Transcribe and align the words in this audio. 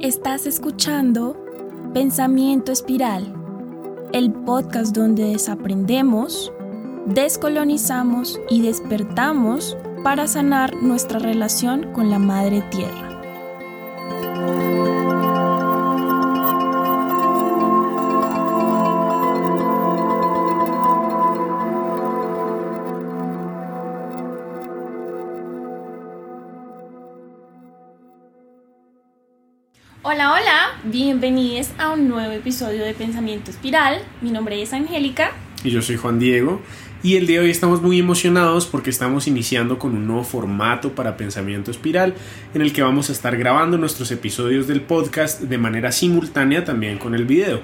Estás 0.00 0.46
escuchando 0.46 1.36
Pensamiento 1.92 2.70
Espiral, 2.70 3.34
el 4.12 4.32
podcast 4.32 4.94
donde 4.94 5.24
desaprendemos, 5.24 6.52
descolonizamos 7.06 8.38
y 8.48 8.62
despertamos 8.62 9.76
para 10.04 10.28
sanar 10.28 10.72
nuestra 10.76 11.18
relación 11.18 11.92
con 11.94 12.10
la 12.10 12.20
Madre 12.20 12.62
Tierra. 12.70 13.07
Bienvenidos 31.04 31.70
a 31.78 31.90
un 31.92 32.08
nuevo 32.08 32.32
episodio 32.32 32.84
de 32.84 32.92
Pensamiento 32.92 33.52
Espiral. 33.52 34.02
Mi 34.20 34.32
nombre 34.32 34.60
es 34.60 34.72
Angélica. 34.72 35.30
Y 35.62 35.70
yo 35.70 35.80
soy 35.80 35.96
Juan 35.96 36.18
Diego. 36.18 36.60
Y 37.04 37.14
el 37.14 37.28
día 37.28 37.38
de 37.38 37.44
hoy 37.44 37.52
estamos 37.52 37.80
muy 37.80 38.00
emocionados 38.00 38.66
porque 38.66 38.90
estamos 38.90 39.28
iniciando 39.28 39.78
con 39.78 39.94
un 39.94 40.08
nuevo 40.08 40.24
formato 40.24 40.96
para 40.96 41.16
Pensamiento 41.16 41.70
Espiral 41.70 42.14
en 42.52 42.62
el 42.62 42.72
que 42.72 42.82
vamos 42.82 43.10
a 43.10 43.12
estar 43.12 43.36
grabando 43.36 43.78
nuestros 43.78 44.10
episodios 44.10 44.66
del 44.66 44.80
podcast 44.80 45.40
de 45.40 45.56
manera 45.56 45.92
simultánea 45.92 46.64
también 46.64 46.98
con 46.98 47.14
el 47.14 47.26
video. 47.26 47.60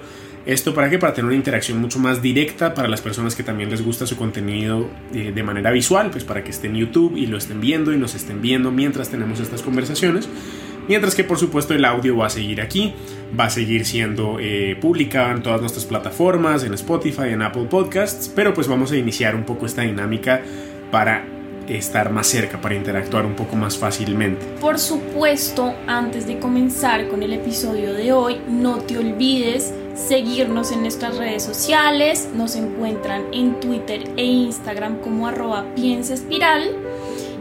Esto 0.47 0.73
para 0.73 0.89
qué? 0.89 1.01
Para 1.01 1.13
tener 1.15 1.27
una 1.27 1.35
interacción 1.35 1.81
mucho 1.81 1.99
más 1.99 2.23
directa 2.23 2.73
para 2.73 2.87
las 2.87 3.01
personas 3.01 3.35
que 3.35 3.43
también 3.43 3.69
les 3.69 3.83
gusta 3.83 4.07
su 4.07 4.17
contenido 4.17 4.89
eh, 5.13 5.33
de 5.35 5.43
manera 5.43 5.73
visual, 5.73 6.11
pues 6.13 6.23
para 6.23 6.45
que 6.45 6.51
estén 6.51 6.77
en 6.77 6.83
YouTube 6.83 7.17
y 7.17 7.27
lo 7.27 7.39
estén 7.39 7.61
viendo 7.61 7.93
y 7.93 7.97
nos 7.97 8.15
estén 8.15 8.41
viendo 8.41 8.71
mientras 8.71 9.09
tenemos 9.09 9.41
estas 9.41 9.63
conversaciones. 9.63 10.29
Mientras 10.89 11.15
que 11.15 11.25
por 11.25 11.39
supuesto 11.39 11.75
el 11.75 11.85
audio 11.85 12.17
va 12.17 12.27
a 12.27 12.31
seguir 12.31 12.61
aquí, 12.61 12.95
va 13.39 13.45
a 13.45 13.51
seguir 13.51 13.87
siendo 13.87 14.39
eh, 14.41 14.77
publicado 14.81 15.37
en 15.37 15.43
todas 15.43 15.61
nuestras 15.61 15.85
plataformas, 15.85 16.65
en 16.65 16.75
Spotify, 16.75 17.29
en 17.29 17.43
Apple 17.43 17.67
Podcasts, 17.71 18.31
pero 18.35 18.55
pues 18.55 18.69
vamos 18.69 18.93
a 18.93 18.97
iniciar 18.97 19.35
un 19.35 19.45
poco 19.45 19.67
esta 19.67 19.83
dinámica 19.83 20.43
para 20.91 21.25
estar 21.69 22.11
más 22.11 22.27
cerca, 22.27 22.61
para 22.61 22.75
interactuar 22.75 23.25
un 23.25 23.35
poco 23.35 23.57
más 23.57 23.79
fácilmente. 23.79 24.45
Por 24.61 24.79
supuesto, 24.79 25.75
antes 25.87 26.27
de 26.27 26.39
comenzar 26.39 27.09
con 27.09 27.23
el 27.23 27.33
episodio 27.33 27.95
de 27.95 28.13
hoy, 28.13 28.39
no 28.49 28.79
te 28.79 28.99
olvides 28.99 29.73
seguirnos 29.95 30.73
en 30.73 30.83
nuestras 30.83 31.17
redes 31.17 31.43
sociales, 31.43 32.29
nos 32.35 32.57
encuentran 32.57 33.23
en 33.33 33.59
Twitter 33.61 34.11
e 34.17 34.25
Instagram 34.25 35.01
como 35.01 35.27
arroba 35.29 35.65
piensa 35.75 36.15
espiral 36.15 36.84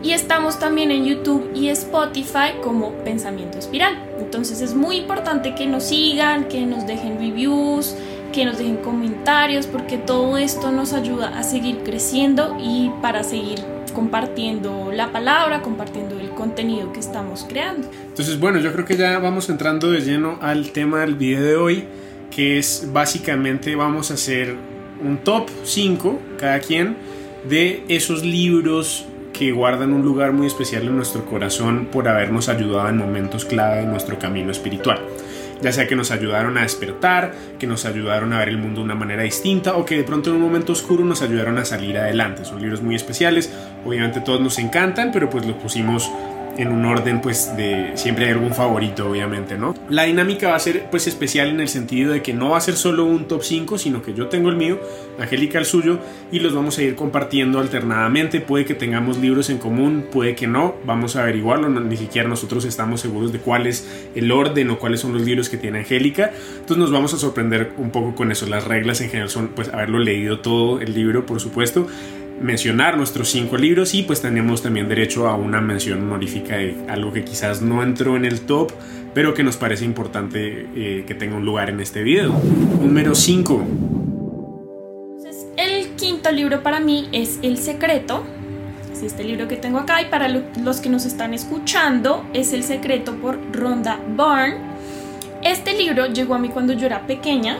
y 0.03 0.11
estamos 0.11 0.59
también 0.59 0.91
en 0.91 1.05
YouTube 1.05 1.49
y 1.55 1.69
Spotify 1.69 2.59
como 2.61 2.91
Pensamiento 3.05 3.57
Espiral. 3.57 3.97
Entonces 4.19 4.61
es 4.61 4.75
muy 4.75 4.97
importante 4.97 5.55
que 5.55 5.65
nos 5.65 5.85
sigan, 5.85 6.49
que 6.49 6.65
nos 6.65 6.85
dejen 6.85 7.17
reviews, 7.17 7.95
que 8.33 8.43
nos 8.45 8.57
dejen 8.57 8.77
comentarios, 8.77 9.65
porque 9.65 9.97
todo 9.97 10.37
esto 10.37 10.71
nos 10.71 10.91
ayuda 10.91 11.37
a 11.37 11.43
seguir 11.43 11.77
creciendo 11.85 12.57
y 12.59 12.91
para 13.01 13.23
seguir 13.23 13.59
compartiendo 13.93 14.91
la 14.91 15.11
palabra, 15.11 15.61
compartiendo 15.61 16.19
el 16.19 16.31
contenido 16.31 16.91
que 16.91 16.99
estamos 16.99 17.45
creando. 17.47 17.87
Entonces, 18.07 18.39
bueno, 18.39 18.59
yo 18.59 18.73
creo 18.73 18.85
que 18.85 18.97
ya 18.97 19.19
vamos 19.19 19.49
entrando 19.49 19.89
de 19.89 20.01
lleno 20.01 20.37
al 20.41 20.71
tema 20.71 21.01
del 21.01 21.15
video 21.15 21.43
de 21.43 21.55
hoy, 21.55 21.83
que 22.29 22.57
es 22.57 22.89
básicamente 22.91 23.75
vamos 23.75 24.11
a 24.11 24.15
hacer 24.15 24.55
un 25.01 25.17
top 25.19 25.47
5 25.63 26.19
cada 26.39 26.59
quien 26.59 26.97
de 27.47 27.83
esos 27.87 28.25
libros 28.25 29.05
guardan 29.51 29.93
un 29.93 30.03
lugar 30.03 30.31
muy 30.33 30.47
especial 30.47 30.83
en 30.83 30.95
nuestro 30.95 31.25
corazón 31.25 31.87
por 31.91 32.07
habernos 32.07 32.49
ayudado 32.49 32.89
en 32.89 32.97
momentos 32.97 33.45
clave 33.45 33.81
en 33.81 33.91
nuestro 33.91 34.19
camino 34.19 34.51
espiritual. 34.51 34.99
Ya 35.61 35.71
sea 35.71 35.87
que 35.87 35.95
nos 35.95 36.11
ayudaron 36.11 36.57
a 36.57 36.63
despertar, 36.63 37.33
que 37.57 37.67
nos 37.67 37.85
ayudaron 37.85 38.33
a 38.33 38.39
ver 38.39 38.49
el 38.49 38.57
mundo 38.57 38.81
de 38.81 38.85
una 38.85 38.95
manera 38.95 39.23
distinta 39.23 39.75
o 39.75 39.85
que 39.85 39.95
de 39.95 40.03
pronto 40.03 40.29
en 40.29 40.35
un 40.35 40.41
momento 40.41 40.73
oscuro 40.73 41.05
nos 41.05 41.21
ayudaron 41.21 41.57
a 41.57 41.63
salir 41.63 41.97
adelante. 41.97 42.43
Son 42.43 42.61
libros 42.61 42.81
muy 42.81 42.95
especiales, 42.95 43.49
obviamente 43.85 44.19
todos 44.19 44.41
nos 44.41 44.59
encantan, 44.59 45.11
pero 45.13 45.29
pues 45.29 45.45
los 45.45 45.55
pusimos 45.55 46.11
en 46.57 46.69
un 46.69 46.85
orden 46.85 47.21
pues 47.21 47.55
de 47.57 47.91
siempre 47.95 48.25
hay 48.25 48.31
algún 48.31 48.53
favorito 48.53 49.09
obviamente, 49.09 49.57
¿no? 49.57 49.75
La 49.89 50.03
dinámica 50.03 50.49
va 50.49 50.55
a 50.55 50.59
ser 50.59 50.85
pues 50.89 51.07
especial 51.07 51.49
en 51.49 51.59
el 51.59 51.67
sentido 51.67 52.13
de 52.13 52.21
que 52.21 52.33
no 52.33 52.51
va 52.51 52.57
a 52.57 52.61
ser 52.61 52.75
solo 52.75 53.05
un 53.05 53.27
top 53.27 53.43
5, 53.43 53.77
sino 53.77 54.01
que 54.01 54.13
yo 54.13 54.27
tengo 54.27 54.49
el 54.49 54.55
mío, 54.55 54.79
Angélica 55.19 55.59
el 55.59 55.65
suyo 55.65 55.99
y 56.31 56.39
los 56.39 56.53
vamos 56.53 56.77
a 56.77 56.83
ir 56.83 56.95
compartiendo 56.95 57.59
alternadamente, 57.59 58.41
puede 58.41 58.65
que 58.65 58.75
tengamos 58.75 59.17
libros 59.17 59.49
en 59.49 59.57
común, 59.57 60.05
puede 60.11 60.35
que 60.35 60.47
no, 60.47 60.75
vamos 60.85 61.15
a 61.15 61.23
averiguarlo, 61.23 61.69
ni 61.69 61.97
siquiera 61.97 62.27
nosotros 62.27 62.65
estamos 62.65 63.01
seguros 63.01 63.31
de 63.31 63.39
cuál 63.39 63.67
es 63.67 63.87
el 64.15 64.31
orden 64.31 64.69
o 64.69 64.79
cuáles 64.79 64.99
son 64.99 65.13
los 65.13 65.23
libros 65.23 65.49
que 65.49 65.57
tiene 65.57 65.79
Angélica, 65.79 66.31
entonces 66.53 66.77
nos 66.77 66.91
vamos 66.91 67.13
a 67.13 67.17
sorprender 67.17 67.73
un 67.77 67.91
poco 67.91 68.15
con 68.15 68.31
eso, 68.31 68.45
las 68.45 68.65
reglas 68.65 69.01
en 69.01 69.09
general 69.09 69.29
son 69.29 69.49
pues 69.49 69.69
haberlo 69.69 69.99
leído 69.99 70.39
todo 70.39 70.79
el 70.79 70.93
libro 70.93 71.25
por 71.25 71.39
supuesto, 71.39 71.87
mencionar 72.43 72.97
nuestros 72.97 73.29
cinco 73.29 73.57
libros 73.57 73.93
y 73.93 74.03
pues 74.03 74.21
tenemos 74.21 74.61
también 74.61 74.89
derecho 74.89 75.27
a 75.27 75.35
una 75.35 75.61
mención 75.61 76.03
honorífica 76.03 76.57
de 76.57 76.75
algo 76.89 77.13
que 77.13 77.23
quizás 77.23 77.61
no 77.61 77.81
entró 77.81 78.17
en 78.17 78.25
el 78.25 78.41
top 78.41 78.71
pero 79.13 79.33
que 79.33 79.43
nos 79.43 79.57
parece 79.57 79.85
importante 79.85 80.67
eh, 80.75 81.03
que 81.07 81.15
tenga 81.15 81.37
un 81.37 81.45
lugar 81.45 81.69
en 81.69 81.79
este 81.79 82.03
video. 82.03 82.33
Número 82.81 83.13
5. 83.13 83.63
El 85.55 85.89
quinto 85.95 86.31
libro 86.31 86.63
para 86.63 86.79
mí 86.79 87.09
es 87.11 87.39
El 87.41 87.57
Secreto. 87.57 88.23
Es 88.91 89.03
este 89.03 89.23
libro 89.23 89.47
que 89.47 89.55
tengo 89.55 89.79
acá 89.79 90.01
y 90.01 90.05
para 90.05 90.27
los 90.29 90.81
que 90.81 90.89
nos 90.89 91.05
están 91.05 91.33
escuchando 91.33 92.25
es 92.33 92.53
El 92.53 92.63
Secreto 92.63 93.15
por 93.15 93.37
Rhonda 93.51 93.99
Byrne. 94.17 94.57
Este 95.43 95.77
libro 95.77 96.07
llegó 96.07 96.35
a 96.35 96.39
mí 96.39 96.49
cuando 96.49 96.73
yo 96.73 96.87
era 96.87 97.05
pequeña 97.05 97.57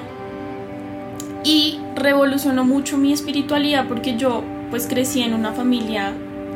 y 1.43 1.79
revolucionó 1.95 2.63
mucho 2.63 2.97
mi 2.97 3.11
espiritualidad 3.11 3.87
porque 3.87 4.15
yo 4.17 4.43
pues 4.73 4.87
crecí 4.87 5.21
en 5.21 5.35
una 5.35 5.51
familia 5.51 6.13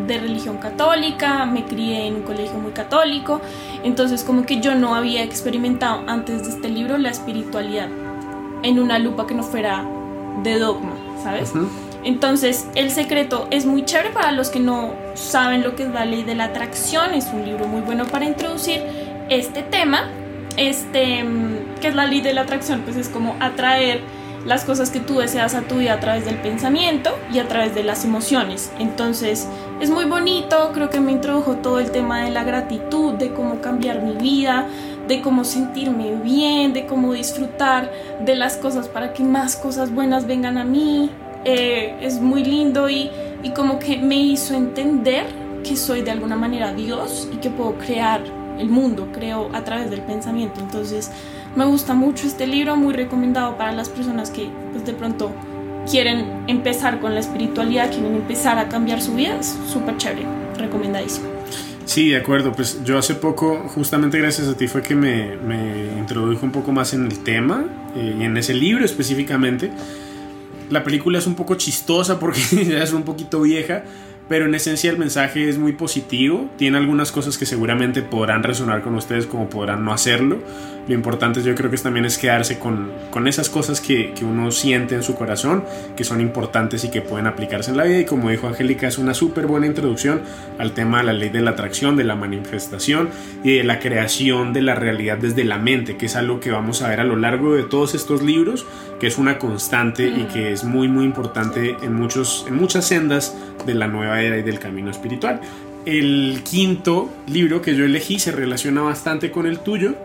de 0.08 0.18
religión 0.18 0.58
católica, 0.58 1.46
me 1.46 1.66
crié 1.66 2.08
en 2.08 2.16
un 2.16 2.22
colegio 2.24 2.58
muy 2.58 2.72
católico, 2.72 3.42
entonces 3.84 4.24
como 4.24 4.44
que 4.44 4.60
yo 4.60 4.74
no 4.74 4.96
había 4.96 5.22
experimentado 5.22 6.02
antes 6.08 6.42
de 6.42 6.50
este 6.50 6.68
libro 6.68 6.98
la 6.98 7.12
espiritualidad 7.12 7.90
en 8.64 8.80
una 8.80 8.98
lupa 8.98 9.28
que 9.28 9.36
no 9.36 9.44
fuera 9.44 9.86
de 10.42 10.58
dogma, 10.58 10.94
¿sabes? 11.22 11.54
Entonces, 12.04 12.66
El 12.74 12.90
secreto 12.90 13.48
es 13.52 13.68
muy 13.68 13.86
chévere 13.86 14.10
para 14.10 14.32
los 14.32 14.50
que 14.50 14.62
no 14.62 14.94
saben 15.14 15.62
lo 15.62 15.76
que 15.76 15.84
es 15.84 15.90
la 15.90 16.06
ley 16.06 16.24
de 16.24 16.34
la 16.34 16.46
atracción, 16.46 17.14
es 17.14 17.28
un 17.32 17.46
libro 17.46 17.68
muy 17.68 17.82
bueno 17.82 18.06
para 18.06 18.26
introducir 18.26 18.82
este 19.30 19.62
tema, 19.62 20.10
este, 20.58 21.24
mm, 21.24 21.76
que 21.82 21.90
es 21.90 21.94
la 21.94 22.08
ley 22.08 22.22
de 22.22 22.34
la 22.34 22.42
atracción, 22.42 22.82
pues 22.82 22.98
es 22.98 23.10
como 23.10 23.36
atraer 23.40 24.02
las 24.48 24.64
cosas 24.64 24.90
que 24.90 25.02
tú 25.02 25.20
deseas 25.20 25.54
a 25.56 25.62
tu 25.62 25.76
vida 25.76 25.94
a 25.94 26.00
través 26.00 26.26
del 26.26 26.38
pensamiento 26.38 27.12
y 27.32 27.40
a 27.40 27.48
través 27.48 27.76
de 27.76 27.84
las 27.84 28.06
emociones. 28.06 28.72
Entonces 28.80 29.48
es 29.82 29.90
muy 29.90 30.06
bonito, 30.06 30.72
creo 30.74 30.90
que 30.90 31.02
me 31.02 31.12
introdujo 31.12 31.58
todo 31.58 31.80
el 31.80 31.92
tema 31.92 32.22
de 32.22 32.32
la 32.32 32.44
gratitud, 32.44 33.14
de 33.16 33.34
cómo 33.34 33.60
cambiar 33.60 34.02
mi 34.02 34.14
vida, 34.14 34.66
de 35.08 35.22
cómo 35.22 35.44
sentirme 35.44 36.16
bien, 36.16 36.74
de 36.74 36.86
cómo 36.86 37.14
disfrutar 37.14 37.92
de 38.22 38.36
las 38.36 38.56
cosas 38.56 38.88
para 38.88 39.14
que 39.14 39.24
más 39.24 39.58
cosas 39.58 39.92
buenas 39.92 40.26
vengan 40.26 40.58
a 40.58 40.64
mí. 40.64 41.12
Eh, 41.44 41.98
es 42.02 42.22
muy 42.22 42.44
lindo 42.44 42.90
y, 42.90 43.12
y 43.44 43.52
como 43.52 43.80
que 43.80 43.98
me 43.98 44.16
hizo 44.16 44.56
entender 44.56 45.26
que 45.64 45.76
soy 45.76 46.02
de 46.02 46.12
alguna 46.12 46.38
manera 46.38 46.74
Dios 46.74 47.28
y 47.34 47.38
que 47.38 47.50
puedo 47.50 47.78
crear 47.78 48.22
el 48.58 48.70
mundo, 48.70 49.10
creo 49.14 49.50
a 49.54 49.64
través 49.64 49.90
del 49.90 50.02
pensamiento. 50.02 50.62
Entonces, 50.62 51.12
me 51.58 51.66
gusta 51.66 51.96
mucho 51.96 52.28
este 52.28 52.46
libro, 52.46 52.76
muy 52.76 52.94
recomendado 52.94 53.58
para 53.58 53.72
las 53.72 53.90
personas 53.90 54.30
que 54.30 54.48
pues, 54.72 54.86
de 54.86 54.94
pronto 54.94 55.32
quieren 55.90 56.44
empezar 56.48 57.00
con 57.00 57.16
la 57.16 57.20
espiritualidad, 57.20 57.90
quieren 57.90 58.14
empezar 58.16 58.60
a 58.60 58.70
cambiar 58.70 59.02
su 59.02 59.16
vida. 59.16 59.40
Es 59.40 59.58
súper 59.68 59.98
chévere, 59.98 60.28
recomendadísimo. 60.58 61.26
Sí, 61.86 62.10
de 62.10 62.18
acuerdo. 62.18 62.52
Pues 62.52 62.84
yo 62.84 63.00
hace 63.00 63.16
poco, 63.16 63.68
justamente 63.74 64.20
gracias 64.20 64.48
a 64.48 64.56
ti, 64.56 64.68
fue 64.68 64.84
que 64.84 64.94
me, 64.94 65.36
me 65.38 65.98
introdujo 65.98 66.46
un 66.46 66.52
poco 66.52 66.72
más 66.72 66.94
en 66.94 67.08
el 67.08 67.24
tema 67.24 67.66
eh, 67.96 68.18
y 68.20 68.24
en 68.24 68.38
ese 68.38 68.54
libro 68.54 68.86
específicamente. 68.86 69.72
La 70.70 70.84
película 70.84 71.18
es 71.18 71.26
un 71.26 71.34
poco 71.34 71.56
chistosa 71.56 72.20
porque 72.20 72.40
ya 72.70 72.84
es 72.84 72.94
un 72.94 73.02
poquito 73.02 73.42
vieja, 73.42 73.84
pero 74.28 74.46
en 74.46 74.56
esencia 74.56 74.90
el 74.90 74.98
mensaje 74.98 75.48
es 75.48 75.58
muy 75.58 75.74
positivo. 75.74 76.50
Tiene 76.58 76.78
algunas 76.78 77.12
cosas 77.12 77.38
que 77.38 77.46
seguramente 77.46 78.02
podrán 78.02 78.44
resonar 78.44 78.82
con 78.82 78.96
ustedes 78.96 79.26
como 79.26 79.50
podrán 79.50 79.86
no 79.86 79.94
hacerlo. 79.94 80.40
Lo 80.88 80.94
importante 80.94 81.44
yo 81.44 81.54
creo 81.54 81.70
que 81.70 81.78
también 81.78 82.06
es 82.06 82.18
quedarse 82.18 82.60
con, 82.60 82.92
con 83.12 83.28
esas 83.28 83.50
cosas 83.50 83.82
que, 83.82 84.14
que, 84.14 84.24
uno 84.24 84.52
siente 84.52 84.96
en 84.96 85.04
su 85.04 85.16
corazón, 85.16 85.66
que 85.98 86.06
son 86.06 86.22
importantes 86.22 86.86
y 86.86 86.90
que 86.90 87.02
pueden 87.02 87.28
aplicarse 87.28 87.72
en 87.72 87.78
la 87.78 87.84
vida. 87.84 88.00
Y 88.00 88.06
como 88.06 88.30
dijo 88.30 88.48
Angélica, 88.48 88.88
es 88.88 88.98
una 88.98 89.14
súper 89.14 89.48
buena 89.48 89.68
introducción 89.68 90.22
al 90.58 90.72
tema 90.72 91.00
de 91.00 91.04
la 91.06 91.14
ley 91.14 91.30
de 91.30 91.42
la 91.42 91.52
atracción, 91.52 91.98
de 91.98 92.06
la 92.06 92.16
manifestación 92.16 93.10
y 93.44 93.58
de 93.58 93.64
la 93.66 93.80
creación 93.80 94.54
de 94.54 94.62
la 94.62 94.76
realidad 94.76 95.18
desde 95.18 95.44
la 95.44 95.58
mente, 95.58 95.98
que 95.98 96.06
es 96.06 96.16
algo 96.16 96.40
que 96.40 96.52
vamos 96.52 96.82
a 96.82 96.88
ver 96.88 97.02
a 97.02 97.04
lo 97.04 97.18
largo 97.18 97.54
de 97.54 97.64
todos 97.64 97.94
estos 97.94 98.24
libros, 98.24 98.66
que 99.02 99.08
es 99.08 99.18
una 99.18 99.40
constante 99.40 100.08
y 100.08 100.24
que 100.34 100.54
es 100.54 100.64
muy 100.64 100.88
muy 100.88 101.04
importante 101.04 101.76
en, 101.82 101.94
muchos, 101.94 102.46
en 102.48 102.56
muchas 102.56 102.88
sendas 102.88 103.36
de 103.66 103.74
la 103.74 103.88
nueva 103.88 104.17
y 104.24 104.42
del 104.42 104.60
camino 104.60 104.92
espiritual. 104.92 105.42
El 105.86 106.42
quinto 106.44 107.10
libro 107.28 107.62
que 107.62 107.76
yo 107.76 107.86
elegí 107.86 108.20
se 108.20 108.32
relaciona 108.32 108.82
bastante 108.82 109.32
con 109.32 109.48
el 109.48 109.60
tuyo 109.60 109.96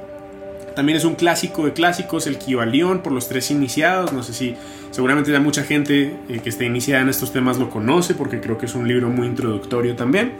También 0.76 0.96
es 0.96 1.04
un 1.04 1.16
clásico 1.16 1.64
de 1.64 1.72
clásicos, 1.72 2.26
el 2.26 2.38
Kibalión, 2.38 3.02
por 3.02 3.12
los 3.12 3.28
tres 3.28 3.50
iniciados. 3.50 4.12
No 4.12 4.22
sé 4.22 4.32
si 4.32 4.54
seguramente 4.90 5.32
ya 5.32 5.40
mucha 5.40 5.64
gente 5.64 6.14
eh, 6.28 6.40
que 6.42 6.48
esté 6.48 6.66
iniciada 6.66 7.02
en 7.02 7.08
estos 7.08 7.32
temas 7.32 7.58
lo 7.58 7.68
conoce, 7.68 8.14
porque 8.14 8.40
creo 8.40 8.58
que 8.58 8.66
es 8.66 8.74
un 8.74 8.86
libro 8.86 9.10
muy 9.10 9.26
introductorio 9.26 9.96
también. 9.96 10.32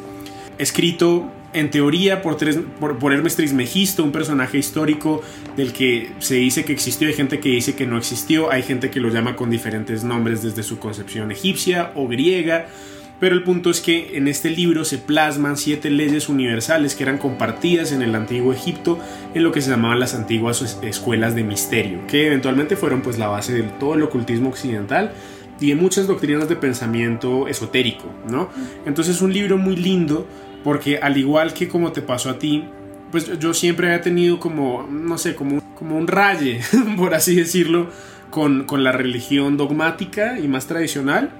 Escrito 0.59 1.29
en 1.53 1.71
teoría 1.71 2.23
por, 2.23 2.37
por, 2.79 2.99
por, 2.99 3.13
Hermes 3.13 3.37
Trismegisto, 3.37 4.05
un 4.05 4.13
personaje 4.13 4.59
histórico 4.59 5.23
del 5.57 5.73
que 5.73 6.13
se 6.19 6.37
dice 6.37 6.65
que 6.65 6.73
existió, 6.73 7.09
hay 7.09 7.15
gente 7.15 7.41
que 7.41 7.51
dice 7.51 7.75
que 7.75 7.87
no 7.87 7.99
existió, 7.99 8.51
hay 8.51 8.63
gente 8.63 8.91
que 8.91 9.01
lo 9.01 9.09
llama 9.11 9.37
con 9.37 9.51
diferentes 9.51 10.05
nombres 10.05 10.43
desde 10.43 10.63
su 10.63 10.79
concepción 10.79 11.31
egipcia 11.31 11.93
o 11.95 12.09
griega, 12.09 12.67
pero 13.23 13.37
el 13.37 13.45
punto 13.45 13.71
es 13.71 13.81
que 13.81 14.17
en 14.17 14.27
este 14.27 14.51
libro 14.51 14.85
se 14.85 14.99
plasman 14.99 15.57
siete 15.57 15.91
leyes 15.91 16.29
universales 16.29 16.97
que 16.97 17.05
eran 17.05 17.19
compartidas 17.19 17.93
en 17.93 18.03
el 18.03 18.17
antiguo 18.17 18.53
Egipto 18.53 18.99
en 19.33 19.45
lo 19.45 19.53
que 19.53 19.61
se 19.61 19.71
llamaban 19.71 20.01
las 20.01 20.17
antiguas 20.17 20.77
escuelas 20.83 21.37
de 21.37 21.45
misterio, 21.45 22.05
que 22.09 22.27
eventualmente 22.27 22.75
fueron 22.75 23.01
pues 23.01 23.21
la 23.21 23.29
base 23.29 23.53
de 23.53 23.63
todo 23.63 23.95
el 23.95 24.03
ocultismo 24.03 24.49
occidental 24.49 25.13
y 25.61 25.69
de 25.69 25.77
muchas 25.77 26.09
doctrinas 26.09 26.49
de 26.49 26.57
pensamiento 26.57 27.47
esotérico, 27.47 28.13
¿no? 28.29 28.51
Entonces 28.87 29.15
es 29.15 29.23
un 29.23 29.33
libro 29.33 29.57
muy 29.57 29.77
lindo 29.77 30.27
porque 30.65 30.99
al 30.99 31.17
igual 31.17 31.55
que 31.55 31.69
como 31.69 31.93
te 31.93 32.03
pasó 32.03 32.29
a 32.29 32.41
ti, 32.41 32.65
pues 33.13 33.39
yo 33.39 33.55
siempre 33.55 33.87
había 33.87 34.01
tenido 34.01 34.41
como, 34.41 34.85
no 34.91 35.17
sé, 35.17 35.37
como, 35.37 35.63
como 35.77 35.97
un 35.97 36.09
raye, 36.09 36.61
por 36.97 37.15
así 37.15 37.37
decirlo, 37.37 37.89
con, 38.31 38.65
con 38.65 38.83
la 38.83 38.91
religión 38.91 39.57
dogmática 39.57 40.41
y 40.41 40.49
más 40.49 40.67
tradicional. 40.67 41.31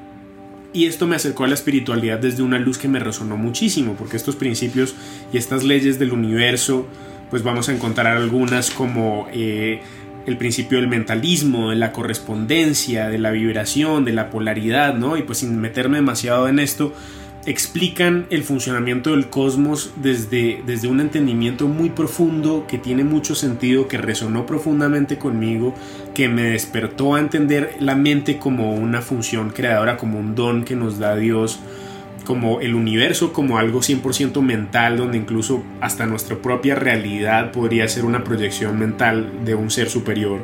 Y 0.73 0.87
esto 0.87 1.07
me 1.07 1.17
acercó 1.17 1.45
a 1.45 1.49
la 1.49 1.55
espiritualidad 1.55 2.19
desde 2.19 2.43
una 2.43 2.59
luz 2.59 2.79
que 2.79 2.89
me 2.89 2.99
resonó 2.99 3.37
muchísimo, 3.37 3.95
porque 3.95 4.17
estos 4.17 4.37
principios 4.37 4.95
y 5.33 5.37
estas 5.37 5.65
leyes 5.65 5.99
del 5.99 6.13
universo, 6.13 6.87
pues 7.31 7.43
vamos 7.43 7.69
a 7.69 7.73
encontrar 7.73 8.17
algunas 8.17 8.71
como 8.71 9.29
eh, 9.33 9.83
el 10.27 10.39
principio 10.39 10.79
del 10.79 10.89
mentalismo, 10.89 11.71
de 11.71 11.77
la 11.77 11.93
correspondencia, 11.93 13.09
de 13.09 13.19
la 13.19 13.31
vibración, 13.31 14.05
de 14.05 14.13
la 14.13 14.31
polaridad, 14.31 14.95
¿no? 14.95 15.19
Y 15.19 15.23
pues 15.23 15.39
sin 15.39 15.61
meterme 15.61 15.99
demasiado 15.99 16.49
en 16.49 16.59
esto, 16.59 16.95
explican 17.47 18.27
el 18.31 18.45
funcionamiento 18.45 19.11
del 19.11 19.29
cosmos 19.29 19.93
desde, 19.97 20.63
desde 20.65 20.89
un 20.89 21.01
entendimiento 21.01 21.67
muy 21.67 21.91
profundo 21.91 22.67
que 22.69 22.79
tiene 22.79 23.05
mucho 23.05 23.35
sentido, 23.35 23.89
que 23.89 23.99
resonó 23.99 24.47
profundamente 24.47 25.19
conmigo, 25.19 25.75
que 26.15 26.29
me 26.29 26.43
despertó 26.43 27.15
a 27.15 27.21
entender 27.21 27.77
la 27.81 27.97
mente 27.97 28.39
como 28.39 28.75
una 28.75 29.03
función 29.03 29.51
creadora, 29.51 29.97
como 29.97 30.19
un 30.21 30.35
don 30.35 30.65
que 30.65 30.77
nos 30.77 30.99
da 30.99 31.17
Dios, 31.17 31.59
como 32.25 32.61
el 32.61 32.75
universo, 32.75 33.33
como 33.33 33.59
algo 33.59 33.81
100% 33.81 34.41
mental, 34.43 34.97
donde 34.97 35.19
incluso 35.19 35.65
hasta 35.81 36.07
nuestra 36.07 36.37
propia 36.37 36.77
realidad 36.77 37.51
podría 37.51 37.89
ser 37.89 38.05
una 38.05 38.23
proyección 38.23 38.79
mental 38.79 39.45
de 39.45 39.57
un 39.57 39.71
ser 39.71 39.91
superior 39.91 40.41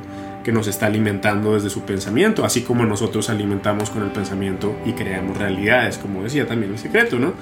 que 0.48 0.52
nos 0.52 0.66
está 0.66 0.86
alimentando 0.86 1.52
desde 1.52 1.68
su 1.68 1.82
pensamiento, 1.82 2.42
así 2.42 2.62
como 2.62 2.86
nosotros 2.86 3.28
alimentamos 3.28 3.90
con 3.90 4.02
el 4.02 4.10
pensamiento 4.10 4.74
y 4.86 4.92
creamos 4.92 5.36
realidades, 5.36 5.98
como 5.98 6.22
decía 6.22 6.46
también 6.46 6.72
el 6.72 6.78
secreto, 6.78 7.18
¿no? 7.18 7.34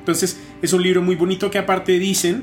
Entonces 0.00 0.40
es 0.60 0.72
un 0.72 0.82
libro 0.82 1.00
muy 1.00 1.14
bonito 1.14 1.52
que 1.52 1.58
aparte 1.58 2.00
dicen 2.00 2.42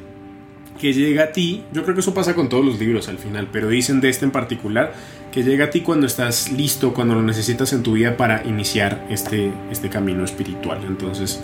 que 0.80 0.94
llega 0.94 1.26
a 1.26 1.32
ti, 1.34 1.66
yo 1.74 1.84
creo 1.84 1.96
que 1.96 2.00
eso 2.00 2.14
pasa 2.14 2.34
con 2.34 2.48
todos 2.48 2.64
los 2.64 2.80
libros 2.80 3.10
al 3.10 3.18
final, 3.18 3.50
pero 3.52 3.68
dicen 3.68 4.00
de 4.00 4.08
este 4.08 4.24
en 4.24 4.32
particular, 4.32 4.94
que 5.34 5.44
llega 5.44 5.66
a 5.66 5.70
ti 5.70 5.82
cuando 5.82 6.08
estás 6.08 6.50
listo, 6.50 6.94
cuando 6.94 7.14
lo 7.14 7.22
necesitas 7.22 7.74
en 7.74 7.84
tu 7.84 7.92
vida 7.92 8.16
para 8.16 8.42
iniciar 8.46 9.06
este, 9.10 9.52
este 9.70 9.90
camino 9.90 10.24
espiritual. 10.24 10.80
Entonces, 10.88 11.44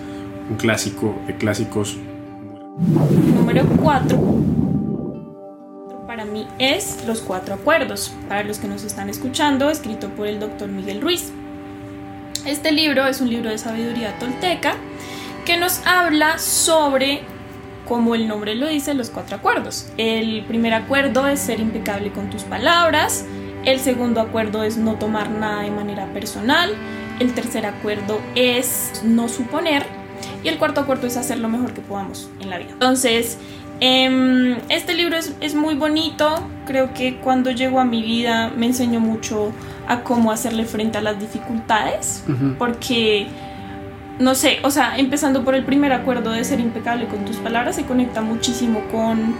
un 0.50 0.56
clásico 0.56 1.22
de 1.28 1.36
clásicos. 1.36 1.98
Número 2.78 3.66
4 3.66 4.71
para 6.12 6.26
mí 6.26 6.46
es 6.60 7.06
Los 7.08 7.22
Cuatro 7.22 7.56
Acuerdos, 7.56 8.12
para 8.28 8.44
los 8.44 8.60
que 8.60 8.68
nos 8.68 8.84
están 8.84 9.10
escuchando, 9.10 9.70
escrito 9.70 10.10
por 10.10 10.28
el 10.28 10.42
doctor 10.42 10.68
Miguel 10.68 11.00
Ruiz. 11.00 11.32
Este 12.46 12.74
libro 12.74 13.08
es 13.08 13.22
un 13.22 13.30
libro 13.30 13.50
de 13.50 13.58
sabiduría 13.58 14.20
tolteca 14.20 14.76
que 15.46 15.56
nos 15.56 15.88
habla 15.88 16.38
sobre, 16.38 17.22
como 17.88 18.14
el 18.14 18.28
nombre 18.28 18.56
lo 18.56 18.68
dice, 18.68 18.94
los 18.94 19.10
cuatro 19.10 19.38
acuerdos. 19.38 19.88
El 19.96 20.44
primer 20.44 20.74
acuerdo 20.74 21.28
es 21.28 21.40
ser 21.40 21.62
impecable 21.62 22.12
con 22.12 22.30
tus 22.30 22.44
palabras, 22.44 23.24
el 23.64 23.80
segundo 23.80 24.20
acuerdo 24.20 24.66
es 24.66 24.76
no 24.76 24.96
tomar 24.96 25.30
nada 25.30 25.62
de 25.62 25.72
manera 25.72 26.12
personal, 26.12 26.74
el 27.22 27.34
tercer 27.34 27.66
acuerdo 27.66 28.20
es 28.36 29.02
no 29.06 29.30
suponer 29.30 29.86
y 30.44 30.50
el 30.50 30.58
cuarto 30.58 30.82
acuerdo 30.82 31.08
es 31.08 31.16
hacer 31.16 31.40
lo 31.40 31.48
mejor 31.48 31.74
que 31.74 31.80
podamos 31.80 32.30
en 32.42 32.50
la 32.50 32.58
vida. 32.58 32.72
Entonces, 32.72 33.38
este 33.82 34.94
libro 34.94 35.18
es, 35.18 35.56
muy 35.56 35.74
bonito, 35.74 36.48
creo 36.68 36.94
que 36.94 37.18
cuando 37.18 37.50
llegó 37.50 37.80
a 37.80 37.86
mi 37.86 38.04
vida 38.04 38.52
me 38.56 38.68
enseñó 38.68 39.00
mucho 39.00 39.52
a 39.88 40.04
cómo 40.04 40.32
hacerle 40.32 40.66
frente 40.66 41.00
a 41.00 41.02
las 41.02 41.20
dificultades, 41.20 42.24
porque, 42.60 43.26
no 44.20 44.36
sé, 44.36 44.60
o 44.64 44.70
sea, 44.70 44.98
empezando 44.98 45.44
por 45.44 45.56
el 45.56 45.66
primer 45.66 45.94
acuerdo 45.94 46.32
de 46.32 46.44
ser 46.44 46.60
impecable 46.60 47.08
con 47.08 47.26
tus 47.26 47.38
palabras, 47.38 47.76
se 47.76 47.84
conecta 47.84 48.22
muchísimo 48.22 48.82
con, 48.92 49.34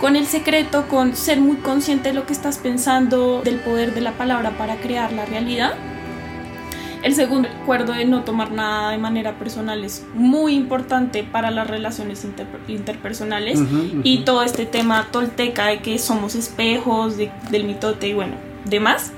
con 0.00 0.14
el 0.14 0.26
secreto, 0.26 0.86
con 0.86 1.16
ser 1.16 1.40
muy 1.40 1.56
consciente 1.56 2.10
de 2.10 2.14
lo 2.14 2.26
que 2.26 2.32
estás 2.32 2.58
pensando, 2.58 3.42
del 3.42 3.56
poder 3.56 3.92
de 3.92 4.02
la 4.02 4.12
palabra 4.12 4.50
para 4.56 4.76
crear 4.76 5.12
la 5.12 5.24
realidad. 5.24 5.74
El 7.04 7.14
segundo 7.14 7.50
acuerdo 7.50 7.92
de 7.92 8.06
no 8.06 8.24
tomar 8.24 8.50
nada 8.50 8.92
de 8.92 8.98
manera 8.98 9.38
personal 9.38 9.84
es 9.84 10.06
muy 10.14 10.54
importante 10.54 11.22
para 11.22 11.50
las 11.50 11.68
relaciones 11.68 12.26
interpersonales 12.66 13.60
y 14.02 14.20
todo 14.20 14.42
este 14.42 14.64
tema 14.64 15.08
tolteca 15.12 15.66
de 15.66 15.80
que 15.80 15.98
somos 15.98 16.34
espejos 16.34 17.18
del 17.18 17.64
mitote 17.64 18.08
y 18.08 18.14
bueno, 18.14 18.36
demás. 18.64 19.12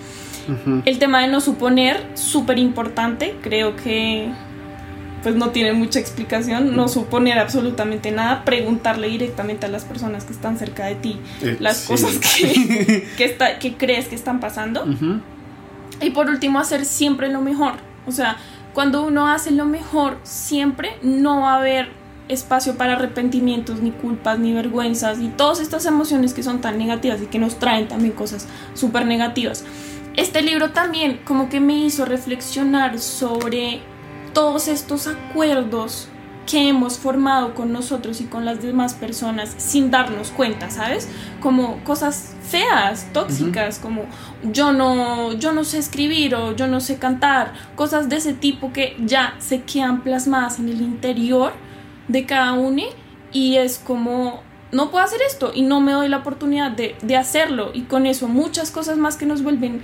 El 0.84 0.98
tema 0.98 1.22
de 1.22 1.28
no 1.28 1.40
suponer, 1.40 2.04
súper 2.14 2.58
importante, 2.58 3.36
creo 3.40 3.76
que 3.76 4.30
pues 5.22 5.36
no 5.36 5.50
tiene 5.50 5.72
mucha 5.72 6.00
explicación, 6.00 6.76
no 6.76 6.88
suponer 6.88 7.38
absolutamente 7.38 8.10
nada, 8.10 8.44
preguntarle 8.44 9.08
directamente 9.08 9.66
a 9.66 9.68
las 9.68 9.84
personas 9.84 10.24
que 10.24 10.32
están 10.32 10.58
cerca 10.58 10.86
de 10.86 10.94
ti 10.96 11.20
eh, 11.42 11.56
las 11.58 11.86
cosas 11.86 12.18
que, 12.18 13.08
que, 13.60 13.76
crees 13.76 14.06
que 14.08 14.14
están 14.14 14.40
pasando. 14.40 14.84
Y 16.00 16.10
por 16.10 16.28
último, 16.28 16.58
hacer 16.58 16.84
siempre 16.84 17.28
lo 17.28 17.40
mejor. 17.40 17.74
O 18.06 18.12
sea, 18.12 18.36
cuando 18.74 19.02
uno 19.04 19.28
hace 19.28 19.50
lo 19.50 19.64
mejor, 19.64 20.18
siempre 20.22 20.98
no 21.02 21.40
va 21.40 21.54
a 21.54 21.58
haber 21.58 21.88
espacio 22.28 22.76
para 22.76 22.94
arrepentimientos, 22.94 23.80
ni 23.80 23.90
culpas, 23.90 24.38
ni 24.38 24.52
vergüenzas, 24.52 25.20
y 25.20 25.28
todas 25.28 25.60
estas 25.60 25.86
emociones 25.86 26.34
que 26.34 26.42
son 26.42 26.60
tan 26.60 26.76
negativas 26.78 27.22
y 27.22 27.26
que 27.26 27.38
nos 27.38 27.58
traen 27.58 27.88
también 27.88 28.12
cosas 28.12 28.46
súper 28.74 29.06
negativas. 29.06 29.64
Este 30.16 30.42
libro 30.42 30.70
también 30.70 31.20
como 31.24 31.48
que 31.48 31.60
me 31.60 31.78
hizo 31.78 32.04
reflexionar 32.04 32.98
sobre 32.98 33.80
todos 34.32 34.68
estos 34.68 35.06
acuerdos 35.06 36.08
que 36.46 36.68
hemos 36.68 36.98
formado 36.98 37.54
con 37.54 37.72
nosotros 37.72 38.20
y 38.20 38.24
con 38.24 38.44
las 38.44 38.62
demás 38.62 38.94
personas 38.94 39.52
sin 39.58 39.90
darnos 39.90 40.30
cuenta, 40.30 40.70
¿sabes? 40.70 41.08
Como 41.40 41.82
cosas 41.84 42.34
feas, 42.48 43.12
tóxicas, 43.12 43.78
como 43.80 44.04
yo 44.44 44.72
no, 44.72 45.32
yo 45.32 45.52
no 45.52 45.64
sé 45.64 45.78
escribir 45.78 46.34
o 46.36 46.54
yo 46.54 46.68
no 46.68 46.80
sé 46.80 46.98
cantar, 46.98 47.52
cosas 47.74 48.08
de 48.08 48.16
ese 48.16 48.32
tipo 48.32 48.72
que 48.72 48.96
ya 49.04 49.34
se 49.38 49.62
quedan 49.62 50.02
plasmadas 50.02 50.60
en 50.60 50.68
el 50.68 50.80
interior 50.80 51.52
de 52.08 52.24
cada 52.24 52.52
uno 52.52 52.82
y 53.32 53.56
es 53.56 53.78
como 53.78 54.42
no 54.72 54.90
puedo 54.90 55.04
hacer 55.04 55.20
esto 55.26 55.52
y 55.54 55.62
no 55.62 55.80
me 55.80 55.92
doy 55.92 56.08
la 56.08 56.18
oportunidad 56.18 56.70
de, 56.70 56.96
de 57.02 57.16
hacerlo 57.16 57.70
y 57.72 57.82
con 57.82 58.06
eso 58.06 58.28
muchas 58.28 58.70
cosas 58.70 58.98
más 58.98 59.16
que 59.16 59.26
nos 59.26 59.42
vuelven 59.42 59.82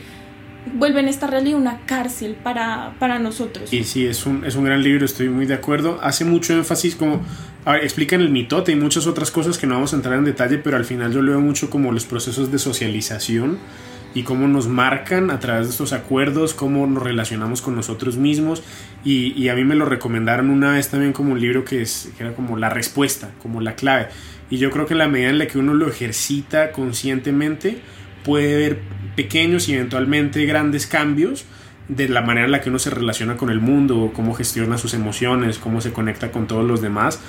vuelven 0.74 1.08
esta 1.08 1.26
realidad 1.26 1.58
una 1.58 1.80
cárcel 1.86 2.36
para, 2.42 2.94
para 2.98 3.18
nosotros. 3.18 3.72
Y 3.72 3.84
sí, 3.84 4.06
es 4.06 4.26
un, 4.26 4.44
es 4.44 4.54
un 4.54 4.64
gran 4.64 4.82
libro, 4.82 5.04
estoy 5.04 5.28
muy 5.28 5.46
de 5.46 5.54
acuerdo. 5.54 5.98
Hace 6.02 6.24
mucho 6.24 6.52
énfasis 6.54 6.94
como, 6.94 7.20
a 7.64 7.72
ver, 7.72 7.84
explican 7.84 8.20
el 8.20 8.30
mitote 8.30 8.72
y 8.72 8.76
muchas 8.76 9.06
otras 9.06 9.30
cosas 9.30 9.58
que 9.58 9.66
no 9.66 9.74
vamos 9.74 9.92
a 9.92 9.96
entrar 9.96 10.16
en 10.16 10.24
detalle, 10.24 10.58
pero 10.58 10.76
al 10.76 10.84
final 10.84 11.12
yo 11.12 11.22
lo 11.22 11.32
veo 11.32 11.40
mucho 11.40 11.70
como 11.70 11.92
los 11.92 12.04
procesos 12.04 12.50
de 12.52 12.58
socialización 12.58 13.58
y 14.14 14.24
cómo 14.24 14.46
nos 14.46 14.68
marcan 14.68 15.30
a 15.30 15.40
través 15.40 15.66
de 15.66 15.70
estos 15.72 15.92
acuerdos, 15.92 16.52
cómo 16.54 16.86
nos 16.86 17.02
relacionamos 17.02 17.62
con 17.62 17.74
nosotros 17.74 18.16
mismos. 18.16 18.62
Y, 19.04 19.32
y 19.40 19.48
a 19.48 19.54
mí 19.54 19.64
me 19.64 19.74
lo 19.74 19.86
recomendaron 19.86 20.50
una 20.50 20.72
vez 20.72 20.90
también 20.90 21.12
como 21.12 21.32
un 21.32 21.40
libro 21.40 21.64
que, 21.64 21.82
es, 21.82 22.12
que 22.16 22.24
era 22.24 22.34
como 22.34 22.56
la 22.56 22.68
respuesta, 22.68 23.30
como 23.40 23.60
la 23.60 23.74
clave. 23.74 24.08
Y 24.50 24.58
yo 24.58 24.70
creo 24.70 24.86
que 24.86 24.92
en 24.94 24.98
la 24.98 25.08
medida 25.08 25.30
en 25.30 25.38
la 25.38 25.46
que 25.46 25.58
uno 25.58 25.72
lo 25.72 25.88
ejercita 25.88 26.72
conscientemente, 26.72 27.80
puede 28.22 28.56
ver 28.56 28.78
pequeños 29.16 29.68
y 29.68 29.74
eventualmente 29.74 30.44
grandes 30.46 30.86
cambios 30.86 31.44
de 31.88 32.08
la 32.08 32.22
manera 32.22 32.46
en 32.46 32.52
la 32.52 32.60
que 32.60 32.70
uno 32.70 32.78
se 32.78 32.90
relaciona 32.90 33.36
con 33.36 33.50
el 33.50 33.60
mundo, 33.60 34.12
cómo 34.14 34.34
gestiona 34.34 34.78
sus 34.78 34.94
emociones, 34.94 35.58
cómo 35.58 35.80
se 35.80 35.92
conecta 35.92 36.30
con 36.30 36.46
todos 36.46 36.64
los 36.64 36.80
demás. 36.80 37.20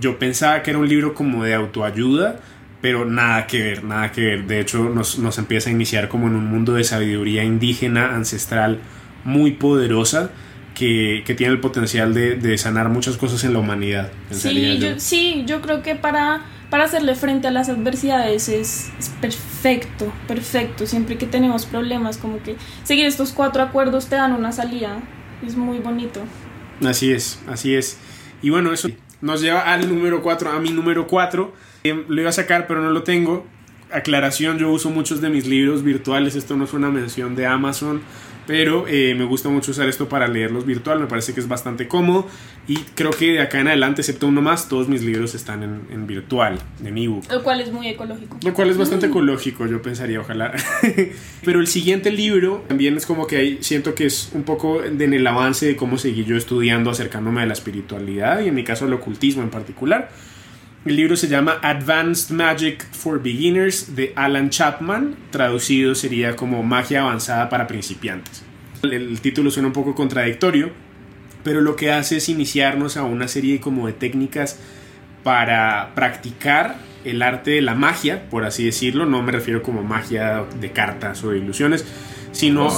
Yo 0.00 0.18
pensaba 0.18 0.62
que 0.62 0.70
era 0.70 0.78
un 0.78 0.88
libro 0.88 1.14
como 1.14 1.44
de 1.44 1.54
autoayuda, 1.54 2.40
pero 2.80 3.04
nada 3.04 3.46
que 3.46 3.62
ver, 3.62 3.84
nada 3.84 4.12
que 4.12 4.20
ver. 4.22 4.46
De 4.46 4.60
hecho, 4.60 4.88
nos, 4.88 5.18
nos 5.18 5.38
empieza 5.38 5.70
a 5.70 5.72
iniciar 5.72 6.08
como 6.08 6.28
en 6.28 6.36
un 6.36 6.46
mundo 6.46 6.74
de 6.74 6.84
sabiduría 6.84 7.42
indígena, 7.42 8.14
ancestral, 8.14 8.78
muy 9.24 9.52
poderosa, 9.52 10.30
que, 10.74 11.22
que 11.26 11.34
tiene 11.34 11.52
el 11.52 11.60
potencial 11.60 12.14
de, 12.14 12.36
de, 12.36 12.56
sanar 12.56 12.88
muchas 12.88 13.16
cosas 13.16 13.42
en 13.44 13.52
la 13.52 13.58
humanidad. 13.58 14.10
sí, 14.30 14.78
yo, 14.78 14.98
sí, 14.98 15.44
yo 15.46 15.60
creo 15.60 15.82
que 15.82 15.94
para 15.94 16.42
para 16.70 16.84
hacerle 16.84 17.16
frente 17.16 17.48
a 17.48 17.50
las 17.50 17.68
adversidades 17.68 18.48
es, 18.48 18.92
perfecto, 19.20 19.49
perfecto. 19.62 20.86
Siempre 20.86 21.18
que 21.18 21.26
tenemos 21.26 21.66
problemas, 21.66 22.18
como 22.18 22.42
que 22.42 22.56
seguir 22.84 23.06
estos 23.06 23.32
cuatro 23.32 23.62
acuerdos 23.62 24.06
te 24.06 24.16
dan 24.16 24.32
una 24.32 24.52
salida. 24.52 24.98
Es 25.46 25.56
muy 25.56 25.78
bonito. 25.78 26.20
Así 26.84 27.12
es, 27.12 27.40
así 27.48 27.74
es. 27.74 27.98
Y 28.42 28.50
bueno, 28.50 28.72
eso 28.72 28.88
nos 29.20 29.40
lleva 29.40 29.60
al 29.60 29.88
número 29.88 30.22
4, 30.22 30.50
a 30.50 30.60
mi 30.60 30.70
número 30.70 31.06
4. 31.06 31.52
Eh, 31.84 32.04
lo 32.08 32.20
iba 32.20 32.30
a 32.30 32.32
sacar, 32.32 32.66
pero 32.66 32.82
no 32.82 32.90
lo 32.90 33.02
tengo. 33.02 33.46
Aclaración, 33.92 34.58
yo 34.58 34.70
uso 34.70 34.90
muchos 34.90 35.20
de 35.20 35.30
mis 35.30 35.46
libros 35.46 35.82
virtuales. 35.82 36.36
Esto 36.36 36.56
no 36.56 36.64
es 36.64 36.72
una 36.72 36.90
mención 36.90 37.34
de 37.34 37.46
Amazon 37.46 38.00
pero 38.50 38.88
eh, 38.88 39.14
me 39.14 39.24
gusta 39.26 39.48
mucho 39.48 39.70
usar 39.70 39.88
esto 39.88 40.08
para 40.08 40.26
leerlos 40.26 40.66
virtual, 40.66 40.98
me 40.98 41.06
parece 41.06 41.32
que 41.32 41.38
es 41.38 41.46
bastante 41.46 41.86
cómodo 41.86 42.26
y 42.66 42.78
creo 42.96 43.12
que 43.12 43.34
de 43.34 43.40
acá 43.40 43.60
en 43.60 43.68
adelante, 43.68 44.00
excepto 44.00 44.26
uno 44.26 44.42
más, 44.42 44.68
todos 44.68 44.88
mis 44.88 45.04
libros 45.04 45.36
están 45.36 45.62
en, 45.62 46.06
virtual, 46.08 46.58
en 46.84 46.98
ebook. 46.98 47.30
Lo 47.30 47.44
cual 47.44 47.60
es 47.60 47.70
muy 47.70 47.86
ecológico. 47.86 48.38
Lo 48.44 48.52
cual 48.52 48.70
es 48.70 48.76
bastante 48.76 49.06
mm. 49.06 49.10
ecológico, 49.10 49.66
yo 49.68 49.80
pensaría, 49.80 50.18
ojalá. 50.18 50.52
pero 51.44 51.60
el 51.60 51.68
siguiente 51.68 52.10
libro 52.10 52.64
también 52.66 52.96
es 52.96 53.06
como 53.06 53.28
que 53.28 53.36
ahí 53.36 53.58
siento 53.60 53.94
que 53.94 54.06
es 54.06 54.32
un 54.34 54.42
poco 54.42 54.82
en 54.82 55.00
el 55.00 55.24
avance 55.28 55.66
de 55.66 55.76
cómo 55.76 55.96
seguí 55.96 56.24
yo 56.24 56.36
estudiando, 56.36 56.90
acercándome 56.90 57.42
a 57.42 57.46
la 57.46 57.52
espiritualidad 57.52 58.40
y 58.40 58.48
en 58.48 58.56
mi 58.56 58.64
caso 58.64 58.86
al 58.86 58.92
ocultismo 58.92 59.44
en 59.44 59.50
particular. 59.50 60.10
El 60.82 60.96
libro 60.96 61.14
se 61.14 61.28
llama 61.28 61.58
Advanced 61.62 62.34
Magic 62.34 62.90
for 62.92 63.22
Beginners 63.22 63.94
de 63.94 64.14
Alan 64.16 64.48
Chapman, 64.48 65.14
traducido 65.30 65.94
sería 65.94 66.36
como 66.36 66.62
Magia 66.62 67.02
avanzada 67.02 67.50
para 67.50 67.66
principiantes. 67.66 68.42
El, 68.82 69.20
título 69.20 69.50
suena 69.50 69.66
un 69.66 69.74
poco 69.74 69.94
contradictorio, 69.94 70.70
pero 71.44 71.60
lo 71.60 71.76
que 71.76 71.92
hace 71.92 72.16
es 72.16 72.30
iniciarnos 72.30 72.96
a 72.96 73.04
una 73.04 73.28
serie 73.28 73.60
como 73.60 73.88
de 73.88 73.92
técnicas 73.92 74.58
para 75.22 75.94
practicar 75.94 76.78
el 77.04 77.20
arte 77.20 77.50
de 77.50 77.60
la 77.60 77.74
magia, 77.74 78.30
por 78.30 78.46
así 78.46 78.64
decirlo. 78.64 79.04
No 79.04 79.22
me 79.22 79.32
refiero 79.32 79.62
como 79.62 79.82
magia 79.82 80.44
de 80.60 80.72
cartas 80.72 81.22
o 81.24 81.30
de 81.30 81.38
ilusiones, 81.38 81.84
sino... 82.32 82.70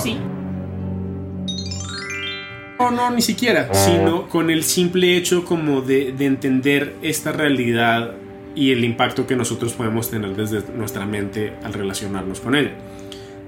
No, 2.82 2.90
no, 2.90 3.10
ni 3.12 3.22
siquiera, 3.22 3.72
sino 3.72 4.28
con 4.28 4.50
el 4.50 4.64
simple 4.64 5.16
hecho 5.16 5.44
como 5.44 5.82
de, 5.82 6.08
entender 6.18 6.96
esta 7.02 7.30
realidad 7.30 8.14
y 8.56 8.72
el 8.72 8.84
impacto 8.84 9.26
que 9.26 9.36
nosotros 9.36 9.72
podemos 9.72 10.10
tener 10.10 10.34
desde 10.34 10.62
nuestra 10.74 11.06
mente 11.06 11.52
al 11.62 11.72
relacionarnos 11.72 12.40
con 12.40 12.56
ella. 12.56 12.72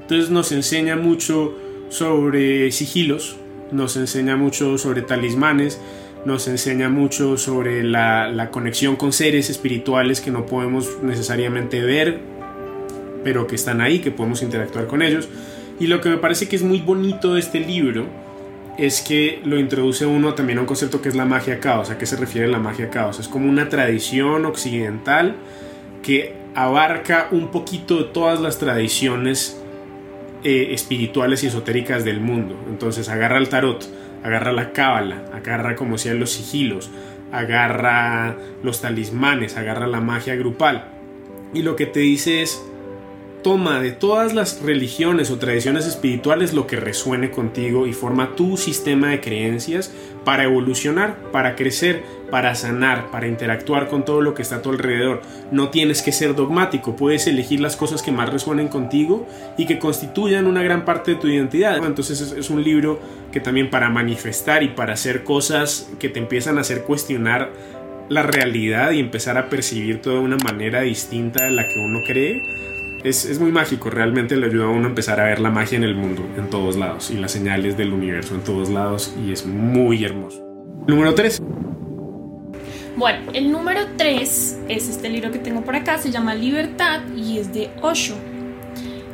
Entonces 0.03 0.31
nos 0.31 0.53
enseña 0.53 0.97
mucho 0.97 1.55
sobre 1.89 2.71
sigilos, 2.71 3.37
nos 3.73 3.97
enseña 3.97 4.37
mucho 4.37 4.79
sobre 4.79 5.03
talismanes, 5.03 5.81
nos 6.25 6.47
enseña 6.47 6.89
mucho 6.89 7.37
sobre 7.37 7.83
la, 7.83 8.29
la, 8.29 8.51
conexión 8.51 8.97
con 8.97 9.13
seres 9.13 9.51
espirituales 9.51 10.21
que 10.21 10.31
no 10.31 10.47
podemos 10.47 11.03
necesariamente 11.03 11.83
ver, 11.83 12.21
pero 13.25 13.47
que 13.47 13.57
están 13.57 13.81
ahí, 13.81 13.99
que 13.99 14.11
podemos 14.11 14.43
interactuar 14.43 14.87
con 14.87 15.03
ellos. 15.03 15.29
Y 15.81 15.89
lo 15.89 16.01
que 16.01 16.09
me 16.09 16.19
parece 16.19 16.49
que 16.49 16.55
es 16.55 16.63
muy 16.63 16.79
bonito 16.79 17.35
de 17.35 17.41
este 17.41 17.59
libro 17.59 18.07
es 18.79 19.03
que 19.03 19.41
lo 19.45 19.59
introduce 19.59 20.07
uno 20.07 20.35
también 20.35 20.59
a 20.59 20.63
un 20.63 20.67
concepto 20.67 21.01
que 21.01 21.09
es 21.09 21.15
la 21.15 21.25
magia 21.25 21.61
caos. 21.61 21.91
¿A 21.91 21.99
qué 21.99 22.07
se 22.07 22.17
refiere 22.17 22.49
la 22.49 22.59
magia 22.59 22.91
caos? 22.91 23.21
Es 23.21 23.29
como 23.29 23.49
una 23.49 23.69
tradición 23.69 24.45
occidental 24.47 25.37
que 26.03 26.35
abarca 26.55 27.29
un 27.31 27.51
poquito 27.51 27.99
de 27.99 28.05
todas 28.05 28.41
las 28.41 28.59
tradiciones 28.59 29.61
eh, 30.43 30.69
espirituales 30.73 31.43
y 31.45 31.49
esotéricas 31.49 32.05
del 32.05 32.21
mundo. 32.21 32.57
Entonces 32.69 33.09
agarra 33.09 33.39
el 33.39 33.49
tarot, 33.49 33.89
agarra 34.23 34.53
la 34.53 34.73
cábala, 34.73 35.25
agarra 35.33 35.77
como 35.77 35.99
sean 35.99 36.21
los 36.21 36.31
sigilos, 36.31 36.91
agarra 37.33 38.37
los 38.63 38.81
talismanes, 38.81 39.57
agarra 39.57 39.87
la 39.87 40.01
magia 40.01 40.37
grupal. 40.37 40.85
Y 41.53 41.63
lo 41.63 41.77
que 41.77 41.87
te 41.87 42.01
dice 42.01 42.43
es, 42.43 42.63
toma 43.45 43.79
de 43.79 43.93
todas 43.93 44.33
las 44.33 44.63
religiones 44.63 45.31
o 45.31 45.39
tradiciones 45.39 45.87
espirituales 45.87 46.55
lo 46.55 46.67
que 46.67 46.77
resuene 46.77 47.31
contigo 47.31 47.87
y 47.87 47.93
forma 47.93 48.35
tu 48.35 48.57
sistema 48.57 49.11
de 49.11 49.21
creencias 49.21 49.93
para 50.25 50.45
evolucionar, 50.45 51.19
para 51.31 51.55
crecer, 51.55 52.03
para 52.31 52.55
sanar, 52.55 53.11
para 53.11 53.29
interactuar 53.29 53.89
con 53.89 54.07
todo 54.07 54.23
lo 54.23 54.33
que 54.33 54.41
está 54.41 54.57
a 54.57 54.63
tu 54.63 54.71
alrededor. 54.71 55.21
No 55.53 55.69
tienes 55.69 56.01
que 56.01 56.11
ser 56.11 56.35
dogmático, 56.35 56.97
puedes 56.97 57.27
elegir 57.27 57.61
las 57.61 57.77
cosas 57.77 58.03
que 58.03 58.11
más 58.11 58.31
resuenen 58.31 58.69
contigo 58.69 59.29
y 59.59 59.67
que 59.67 59.79
constituyan 59.79 60.47
una 60.47 60.63
gran 60.63 60.87
parte 60.87 61.13
de 61.13 61.21
tu 61.21 61.29
identidad. 61.29 61.77
Entonces 61.85 62.23
es, 62.23 62.49
un 62.51 62.65
libro 62.65 62.99
que 63.31 63.41
también 63.41 63.69
para 63.69 63.91
manifestar 63.91 64.63
y 64.63 64.69
para 64.69 64.95
hacer 64.95 65.23
cosas 65.23 65.91
que 65.99 66.09
te 66.09 66.19
empiezan 66.19 66.57
a 66.57 66.63
hacer 66.63 66.85
cuestionar 66.85 67.51
la 68.09 68.23
realidad 68.23 68.93
y 68.93 69.01
empezar 69.01 69.37
a 69.37 69.51
percibir 69.51 70.01
todo 70.01 70.15
de 70.15 70.21
una 70.21 70.39
manera 70.39 70.81
distinta 70.81 71.45
de 71.45 71.51
la 71.51 71.69
que 71.69 71.79
uno 71.79 72.01
cree 72.07 72.65
es, 73.05 73.39
muy 73.39 73.53
mágico, 73.53 73.91
realmente 73.91 74.37
le 74.37 74.47
ayuda 74.47 74.65
a 74.65 74.69
uno 74.69 74.87
a 74.87 74.89
empezar 74.89 75.21
a 75.21 75.25
ver 75.25 75.39
la 75.39 75.51
magia 75.51 75.77
en 75.77 75.85
el 75.85 75.95
mundo, 75.95 76.27
en 76.37 76.49
todos 76.49 76.77
lados, 76.77 77.11
y 77.11 77.15
las 77.15 77.33
señales 77.33 77.77
del 77.77 77.93
universo 77.93 78.35
en 78.35 78.41
todos 78.41 78.71
lados, 78.71 79.15
y 79.23 79.31
es 79.31 79.45
muy 79.45 80.05
hermoso. 80.05 80.43
Número 80.89 81.15
3. 81.15 81.43
Bueno, 82.97 83.33
el 83.35 83.53
número 83.53 83.81
3 83.99 84.59
es 84.69 84.89
este 84.89 85.11
libro 85.11 85.31
que 85.31 85.39
tengo 85.39 85.63
por 85.63 85.77
acá, 85.77 85.99
se 85.99 86.11
llama 86.11 86.35
Libertad 86.35 87.03
y 87.15 87.39
es 87.39 87.53
de 87.53 87.71
Osho. 87.83 88.15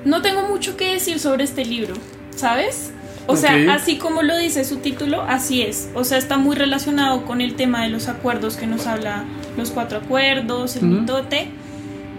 No 0.04 0.22
tengo 0.22 0.46
mucho 0.46 0.76
que 0.76 0.92
decir 0.92 1.18
sobre 1.18 1.44
este 1.44 1.64
libro, 1.64 1.94
¿sabes? 2.30 2.92
O 3.26 3.36
sea, 3.36 3.74
así 3.74 3.96
como 3.96 4.22
lo 4.22 4.36
dice 4.38 4.64
su 4.64 4.78
título, 4.78 5.22
así 5.22 5.62
es. 5.62 5.90
O 5.94 6.04
sea, 6.04 6.18
está 6.18 6.36
muy 6.36 6.56
relacionado 6.56 7.24
con 7.24 7.40
el 7.40 7.54
tema 7.54 7.82
de 7.82 7.90
los 7.90 8.08
acuerdos 8.08 8.56
que 8.56 8.66
nos 8.66 8.86
habla 8.86 9.24
los 9.56 9.70
cuatro 9.70 9.98
acuerdos, 9.98 10.76
el 10.76 10.86
mitote. 10.86 11.48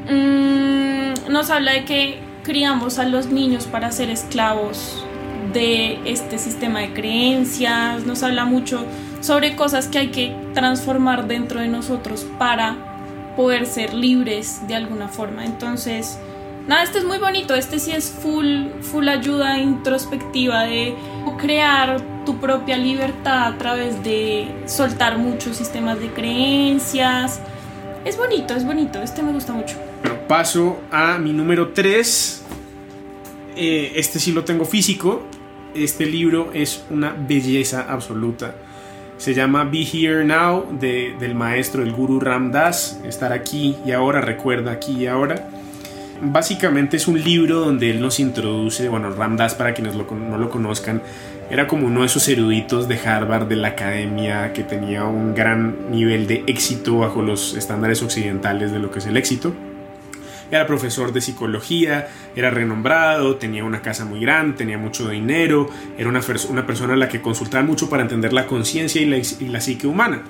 Mm, 0.09 1.31
nos 1.31 1.49
habla 1.49 1.73
de 1.73 1.85
que 1.85 2.19
criamos 2.43 2.99
a 2.99 3.05
los 3.05 3.27
niños 3.27 3.65
para 3.65 3.91
ser 3.91 4.09
esclavos 4.09 5.05
de 5.53 5.99
este 6.05 6.37
sistema 6.37 6.79
de 6.79 6.93
creencias, 6.93 8.05
nos 8.05 8.23
habla 8.23 8.45
mucho 8.45 8.85
sobre 9.19 9.55
cosas 9.55 9.87
que 9.87 9.99
hay 9.99 10.07
que 10.07 10.35
transformar 10.53 11.27
dentro 11.27 11.59
de 11.59 11.67
nosotros 11.67 12.25
para 12.39 13.33
poder 13.35 13.65
ser 13.65 13.93
libres 13.93 14.67
de 14.67 14.75
alguna 14.75 15.07
forma. 15.07 15.45
Entonces, 15.45 16.17
nada, 16.67 16.83
este 16.83 16.99
es 16.99 17.05
muy 17.05 17.17
bonito, 17.17 17.53
este 17.53 17.79
sí 17.79 17.91
es 17.91 18.09
full, 18.09 18.67
full 18.81 19.07
ayuda 19.07 19.57
introspectiva 19.59 20.63
de 20.63 20.95
crear 21.37 22.01
tu 22.25 22.37
propia 22.37 22.77
libertad 22.77 23.47
a 23.47 23.57
través 23.57 24.03
de 24.03 24.47
soltar 24.65 25.17
muchos 25.17 25.57
sistemas 25.57 25.99
de 25.99 26.11
creencias. 26.11 27.41
Es 28.05 28.17
bonito, 28.17 28.55
es 28.55 28.65
bonito, 28.65 29.01
este 29.01 29.21
me 29.23 29.31
gusta 29.31 29.53
mucho 29.53 29.75
paso 30.31 30.79
a 30.91 31.17
mi 31.17 31.33
número 31.33 31.73
3. 31.73 32.41
Eh, 33.57 33.91
este 33.97 34.17
sí 34.17 34.31
lo 34.31 34.45
tengo 34.45 34.63
físico. 34.63 35.23
Este 35.75 36.05
libro 36.05 36.51
es 36.53 36.85
una 36.89 37.11
belleza 37.11 37.85
absoluta. 37.89 38.55
Se 39.17 39.33
llama 39.33 39.65
Be 39.65 39.81
Here 39.83 40.23
Now 40.23 40.79
de, 40.79 41.17
del 41.19 41.35
maestro, 41.35 41.83
el 41.83 41.91
guru 41.91 42.21
Ramdas. 42.21 43.01
Estar 43.03 43.33
aquí 43.33 43.75
y 43.85 43.91
ahora, 43.91 44.21
recuerda 44.21 44.71
aquí 44.71 45.03
y 45.03 45.07
ahora. 45.07 45.49
Básicamente 46.23 46.97
es 46.97 47.07
un 47.07 47.21
libro 47.21 47.59
donde 47.59 47.89
él 47.89 47.99
nos 47.99 48.19
introduce, 48.19 48.87
bueno, 48.89 49.09
Ramdas 49.11 49.55
para 49.55 49.73
quienes 49.73 49.95
no 49.95 50.37
lo 50.37 50.49
conozcan, 50.49 51.01
era 51.49 51.67
como 51.67 51.87
uno 51.87 52.01
de 52.01 52.05
esos 52.05 52.27
eruditos 52.27 52.87
de 52.87 52.97
Harvard, 52.99 53.47
de 53.47 53.55
la 53.55 53.69
academia, 53.69 54.53
que 54.53 54.63
tenía 54.63 55.03
un 55.03 55.33
gran 55.33 55.91
nivel 55.91 56.27
de 56.27 56.43
éxito 56.47 56.99
bajo 56.99 57.21
los 57.21 57.55
estándares 57.55 58.01
occidentales 58.03 58.71
de 58.71 58.79
lo 58.79 58.91
que 58.91 58.99
es 58.99 59.07
el 59.07 59.17
éxito 59.17 59.53
era 60.51 60.67
profesor 60.67 61.13
de 61.13 61.21
psicología, 61.21 62.09
era 62.35 62.49
renombrado, 62.49 63.37
tenía 63.37 63.63
una 63.63 63.81
casa 63.81 64.05
muy 64.05 64.19
grande, 64.19 64.57
tenía 64.57 64.77
mucho 64.77 65.09
dinero, 65.09 65.69
era 65.97 66.09
una, 66.09 66.21
persona 66.21 66.93
a 66.93 66.97
la 66.97 67.07
que 67.07 67.21
consultaba 67.21 67.63
mucho 67.63 67.89
para 67.89 68.03
entender 68.03 68.33
la 68.33 68.45
conciencia 68.45 69.01
y 69.01 69.05
la, 69.05 69.17
y 69.17 69.47
la 69.47 69.61
psique 69.61 69.87
humana. 69.87 70.23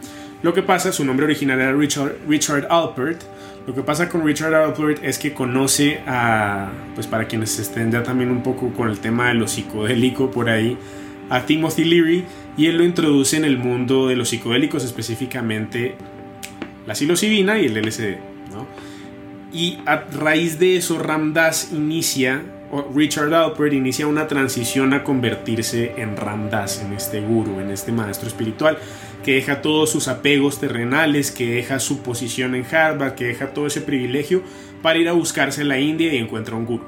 Lo 0.43 0.53
que 0.53 0.63
pasa, 0.63 0.91
su 0.91 1.05
nombre 1.05 1.25
original 1.25 1.59
era 1.59 1.73
Richard, 1.73 2.17
Richard 2.27 2.67
Alpert. 2.69 3.21
Lo 3.67 3.75
que 3.75 3.83
pasa 3.83 4.09
con 4.09 4.25
Richard 4.25 4.53
Alpert 4.55 5.03
es 5.03 5.19
que 5.19 5.33
conoce 5.33 5.99
a, 6.07 6.71
pues 6.95 7.05
para 7.05 7.27
quienes 7.27 7.59
estén 7.59 7.91
ya 7.91 8.01
también 8.01 8.31
un 8.31 8.41
poco 8.41 8.71
con 8.73 8.89
el 8.89 8.99
tema 8.99 9.27
de 9.27 9.35
lo 9.35 9.47
psicodélico 9.47 10.31
por 10.31 10.49
ahí, 10.49 10.77
a 11.29 11.45
Timothy 11.45 11.85
Leary 11.85 12.25
y 12.57 12.65
él 12.65 12.77
lo 12.77 12.83
introduce 12.83 13.37
en 13.37 13.45
el 13.45 13.57
mundo 13.57 14.07
de 14.07 14.15
los 14.15 14.29
psicodélicos, 14.29 14.83
específicamente 14.83 15.95
la 16.85 16.95
psilocibina 16.95 17.59
y 17.59 17.65
el 17.65 17.81
LSD. 17.81 18.17
¿no? 18.51 18.67
Y 19.53 19.79
a 19.85 20.05
raíz 20.11 20.59
de 20.59 20.77
eso, 20.77 20.97
Ramdas 20.97 21.69
inicia, 21.71 22.41
o 22.71 22.89
Richard 22.95 23.33
Alpert 23.33 23.73
inicia 23.73 24.07
una 24.07 24.27
transición 24.27 24.93
a 24.93 25.03
convertirse 25.03 25.93
en 25.97 26.17
Ramdas, 26.17 26.81
en 26.85 26.93
este 26.93 27.21
guru, 27.21 27.59
en 27.59 27.69
este 27.69 27.91
maestro 27.91 28.27
espiritual, 28.27 28.77
que 29.23 29.35
deja 29.35 29.61
todos 29.61 29.89
sus 29.89 30.07
apegos 30.07 30.59
terrenales, 30.59 31.31
que 31.31 31.51
deja 31.51 31.79
su 31.79 31.99
posición 32.01 32.55
en 32.55 32.65
Harvard, 32.65 33.15
que 33.15 33.25
deja 33.25 33.53
todo 33.53 33.67
ese 33.67 33.81
privilegio 33.81 34.41
para 34.81 34.99
ir 34.99 35.07
a 35.09 35.13
buscarse 35.13 35.61
en 35.61 35.67
la 35.67 35.79
India 35.79 36.13
y 36.13 36.17
encuentra 36.17 36.55
un 36.55 36.65
guru. 36.65 36.85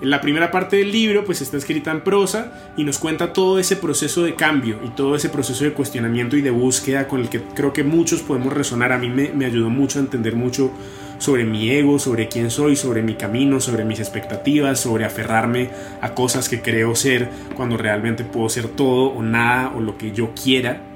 En 0.00 0.08
la 0.08 0.22
primera 0.22 0.50
parte 0.50 0.76
del 0.76 0.92
libro 0.92 1.26
pues 1.26 1.42
está 1.42 1.58
escrita 1.58 1.90
en 1.90 2.00
prosa 2.00 2.72
y 2.76 2.84
nos 2.84 2.98
cuenta 2.98 3.34
todo 3.34 3.58
ese 3.58 3.76
proceso 3.76 4.22
de 4.22 4.34
cambio 4.34 4.80
y 4.82 4.88
todo 4.90 5.14
ese 5.14 5.28
proceso 5.28 5.64
de 5.64 5.74
cuestionamiento 5.74 6.38
y 6.38 6.40
de 6.40 6.50
búsqueda 6.50 7.06
con 7.06 7.20
el 7.20 7.28
que 7.28 7.42
creo 7.42 7.74
que 7.74 7.84
muchos 7.84 8.22
podemos 8.22 8.52
resonar. 8.54 8.92
A 8.92 8.98
mí 8.98 9.10
me, 9.10 9.30
me 9.32 9.44
ayudó 9.44 9.68
mucho 9.68 9.98
a 9.98 10.02
entender 10.02 10.36
mucho 10.36 10.72
sobre 11.18 11.44
mi 11.44 11.70
ego, 11.70 11.98
sobre 11.98 12.28
quién 12.28 12.50
soy, 12.50 12.76
sobre 12.76 13.02
mi 13.02 13.14
camino, 13.14 13.60
sobre 13.60 13.84
mis 13.84 14.00
expectativas, 14.00 14.80
sobre 14.80 15.04
aferrarme 15.04 15.68
a 16.00 16.14
cosas 16.14 16.48
que 16.48 16.62
creo 16.62 16.94
ser 16.96 17.28
cuando 17.54 17.76
realmente 17.76 18.24
puedo 18.24 18.48
ser 18.48 18.68
todo 18.68 19.08
o 19.08 19.22
nada 19.22 19.70
o 19.76 19.80
lo 19.80 19.98
que 19.98 20.12
yo 20.12 20.30
quiera. 20.34 20.89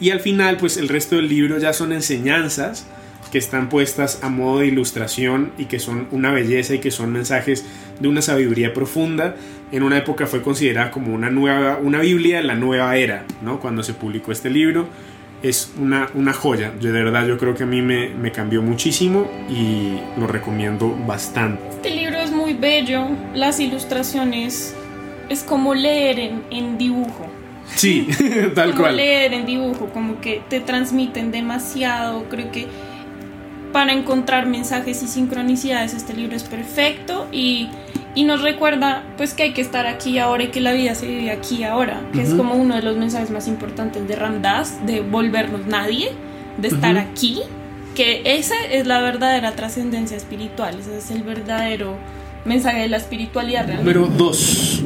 Y 0.00 0.10
al 0.10 0.20
final, 0.20 0.56
pues 0.56 0.76
el 0.76 0.88
resto 0.88 1.16
del 1.16 1.28
libro 1.28 1.58
ya 1.58 1.72
son 1.72 1.92
enseñanzas 1.92 2.86
que 3.30 3.38
están 3.38 3.68
puestas 3.68 4.20
a 4.22 4.28
modo 4.28 4.60
de 4.60 4.66
ilustración 4.66 5.52
y 5.58 5.64
que 5.64 5.78
son 5.78 6.06
una 6.12 6.32
belleza 6.32 6.74
y 6.74 6.78
que 6.78 6.90
son 6.90 7.12
mensajes 7.12 7.64
de 8.00 8.08
una 8.08 8.22
sabiduría 8.22 8.72
profunda. 8.72 9.36
En 9.72 9.82
una 9.82 9.98
época 9.98 10.26
fue 10.26 10.42
considerada 10.42 10.90
como 10.90 11.14
una 11.14 11.30
nueva, 11.30 11.78
una 11.82 12.00
Biblia 12.00 12.38
de 12.38 12.44
la 12.44 12.54
nueva 12.54 12.96
era, 12.96 13.24
¿no? 13.42 13.58
Cuando 13.58 13.82
se 13.82 13.94
publicó 13.94 14.32
este 14.32 14.50
libro 14.50 14.88
es 15.42 15.72
una, 15.78 16.08
una 16.14 16.32
joya. 16.32 16.70
de 16.70 16.90
verdad 16.90 17.26
yo 17.26 17.36
creo 17.38 17.54
que 17.54 17.64
a 17.64 17.66
mí 17.66 17.82
me, 17.82 18.08
me, 18.08 18.32
cambió 18.32 18.62
muchísimo 18.62 19.30
y 19.48 19.98
lo 20.18 20.26
recomiendo 20.26 20.96
bastante. 21.06 21.62
Este 21.68 21.90
libro 21.90 22.18
es 22.18 22.32
muy 22.32 22.54
bello, 22.54 23.06
las 23.34 23.60
ilustraciones 23.60 24.74
es 25.28 25.42
como 25.42 25.74
leer 25.74 26.18
en, 26.18 26.42
en 26.50 26.78
dibujo. 26.78 27.28
Sí, 27.74 28.08
tal 28.54 28.70
como 28.70 28.82
cual. 28.82 28.96
Leer 28.96 29.34
en 29.34 29.46
dibujo, 29.46 29.88
como 29.92 30.20
que 30.20 30.42
te 30.48 30.60
transmiten 30.60 31.30
demasiado, 31.30 32.24
creo 32.28 32.50
que 32.50 32.66
para 33.72 33.92
encontrar 33.92 34.46
mensajes 34.46 35.02
y 35.02 35.06
sincronicidades 35.06 35.92
este 35.92 36.14
libro 36.14 36.34
es 36.34 36.44
perfecto 36.44 37.26
y, 37.30 37.68
y 38.14 38.24
nos 38.24 38.40
recuerda 38.40 39.02
pues 39.18 39.34
que 39.34 39.42
hay 39.42 39.52
que 39.52 39.60
estar 39.60 39.86
aquí 39.86 40.18
ahora 40.18 40.44
y 40.44 40.48
que 40.48 40.60
la 40.62 40.72
vida 40.72 40.94
se 40.94 41.06
vive 41.06 41.30
aquí 41.30 41.62
ahora, 41.62 42.00
que 42.12 42.20
uh 42.20 42.22
-huh. 42.22 42.26
es 42.26 42.34
como 42.34 42.54
uno 42.54 42.74
de 42.76 42.82
los 42.82 42.96
mensajes 42.96 43.30
más 43.30 43.46
importantes 43.48 44.08
de 44.08 44.16
Ramdas, 44.16 44.86
de 44.86 45.00
volvernos 45.00 45.66
nadie, 45.66 46.10
de 46.56 46.68
estar 46.68 46.94
uh 46.94 46.98
-huh. 46.98 47.10
aquí, 47.10 47.42
que 47.94 48.22
esa 48.24 48.54
es 48.70 48.86
la 48.86 49.00
verdadera 49.02 49.52
trascendencia 49.52 50.16
espiritual, 50.16 50.78
ese 50.80 50.96
es 50.96 51.10
el 51.10 51.22
verdadero 51.22 51.98
mensaje 52.46 52.80
de 52.80 52.88
la 52.88 52.96
espiritualidad. 52.96 53.66
Realmente. 53.66 53.92
Número 53.92 54.16
2 54.16 54.84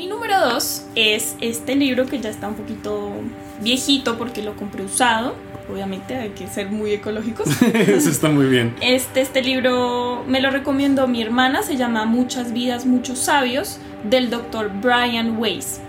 mi 0.00 0.06
número 0.06 0.40
dos 0.40 0.86
es 0.94 1.36
este 1.42 1.76
libro 1.76 2.06
que 2.06 2.20
ya 2.20 2.30
está 2.30 2.48
un 2.48 2.54
poquito 2.54 3.12
viejito 3.60 4.16
porque 4.16 4.40
lo 4.40 4.56
compré 4.56 4.82
usado 4.82 5.34
obviamente 5.70 6.16
hay 6.16 6.30
que 6.30 6.48
ser 6.48 6.68
muy 6.70 6.92
ecológicos. 6.92 7.46
Eso 7.74 8.10
está 8.10 8.28
muy 8.28 8.46
bien. 8.46 8.74
Este, 8.80 9.20
este 9.20 9.40
libro 9.40 10.24
me 10.26 10.40
lo 10.40 10.50
recomiendo 10.50 11.06
mi 11.06 11.22
hermana, 11.22 11.62
se 11.62 11.76
llama 11.76 12.06
Muchas 12.06 12.52
vidas, 12.52 12.86
muchos 12.86 13.20
sabios, 13.20 13.78
del 14.02 14.30
doctor 14.30 14.72
Brian 14.80 15.38
Weiss. 15.38 15.80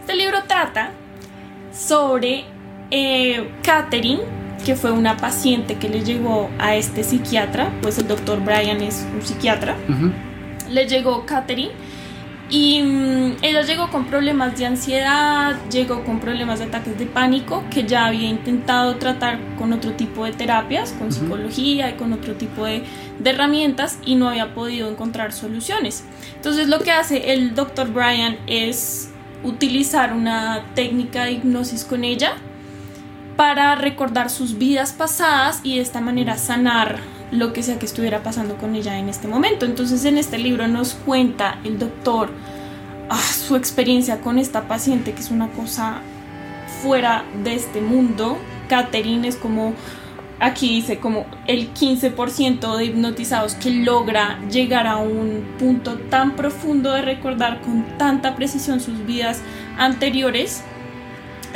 Este 0.00 0.14
libro 0.14 0.44
trata 0.46 0.90
sobre 1.72 2.44
eh, 2.92 3.50
Catherine, 3.64 4.20
que 4.64 4.76
fue 4.76 4.92
una 4.92 5.16
paciente 5.16 5.74
que 5.76 5.88
le 5.88 6.04
llegó 6.04 6.48
a 6.60 6.76
este 6.76 7.02
psiquiatra, 7.02 7.72
pues 7.82 7.98
el 7.98 8.06
doctor 8.06 8.38
Brian 8.44 8.80
es 8.80 9.04
un 9.12 9.26
psiquiatra. 9.26 9.76
Le 10.68 10.86
llegó 10.86 11.26
Catherine 11.26 11.72
y 12.50 12.82
mm, 12.82 13.36
ella 13.42 13.62
llegó 13.62 13.90
con 13.90 14.06
problemas 14.06 14.58
de 14.58 14.66
ansiedad, 14.66 15.56
llegó 15.70 16.04
con 16.04 16.18
problemas 16.18 16.58
de 16.58 16.64
ataques 16.66 16.98
de 16.98 17.06
pánico, 17.06 17.64
que 17.70 17.84
ya 17.84 18.06
había 18.06 18.28
intentado 18.28 18.96
tratar 18.96 19.38
con 19.56 19.72
otro 19.72 19.92
tipo 19.92 20.24
de 20.24 20.32
terapias, 20.32 20.92
con 20.92 21.12
psicología 21.12 21.90
y 21.90 21.94
con 21.94 22.12
otro 22.12 22.34
tipo 22.34 22.64
de, 22.64 22.82
de, 23.20 23.30
herramientas 23.30 23.98
y 24.04 24.16
no 24.16 24.28
había 24.28 24.52
podido 24.52 24.90
encontrar 24.90 25.32
soluciones. 25.32 26.04
Entonces 26.34 26.68
lo 26.68 26.80
que 26.80 26.90
hace 26.90 27.32
el 27.32 27.54
doctor 27.54 27.92
Brian 27.92 28.36
es 28.48 29.10
utilizar 29.44 30.12
una 30.12 30.64
técnica 30.74 31.24
de 31.24 31.32
hipnosis 31.32 31.84
con 31.84 32.02
ella 32.02 32.32
para 33.36 33.74
recordar 33.76 34.28
sus 34.28 34.58
vidas 34.58 34.92
pasadas 34.92 35.60
y 35.62 35.76
de 35.76 35.82
esta 35.82 36.00
manera 36.00 36.36
sanar 36.36 36.98
lo 37.30 37.52
que 37.52 37.62
sea 37.62 37.78
que 37.78 37.86
estuviera 37.86 38.22
pasando 38.22 38.56
con 38.56 38.74
ella 38.74 38.98
en 38.98 39.08
este 39.08 39.28
momento. 39.28 39.66
Entonces 39.66 40.04
en 40.04 40.18
este 40.18 40.38
libro 40.38 40.68
nos 40.68 40.94
cuenta 40.94 41.58
el 41.64 41.78
doctor 41.78 42.30
ah, 43.08 43.20
su 43.20 43.56
experiencia 43.56 44.20
con 44.20 44.38
esta 44.38 44.68
paciente, 44.68 45.12
que 45.12 45.20
es 45.20 45.30
una 45.30 45.48
cosa 45.48 46.00
fuera 46.82 47.24
de 47.42 47.54
este 47.54 47.80
mundo. 47.80 48.38
Catherine 48.68 49.26
es 49.26 49.36
como, 49.36 49.74
aquí 50.38 50.68
dice, 50.76 50.98
como 50.98 51.26
el 51.46 51.72
15% 51.74 52.76
de 52.76 52.84
hipnotizados 52.84 53.54
que 53.54 53.70
logra 53.70 54.40
llegar 54.48 54.86
a 54.86 54.96
un 54.96 55.44
punto 55.58 55.98
tan 55.98 56.36
profundo 56.36 56.92
de 56.92 57.02
recordar 57.02 57.60
con 57.60 57.98
tanta 57.98 58.34
precisión 58.36 58.80
sus 58.80 59.04
vidas 59.06 59.42
anteriores 59.76 60.62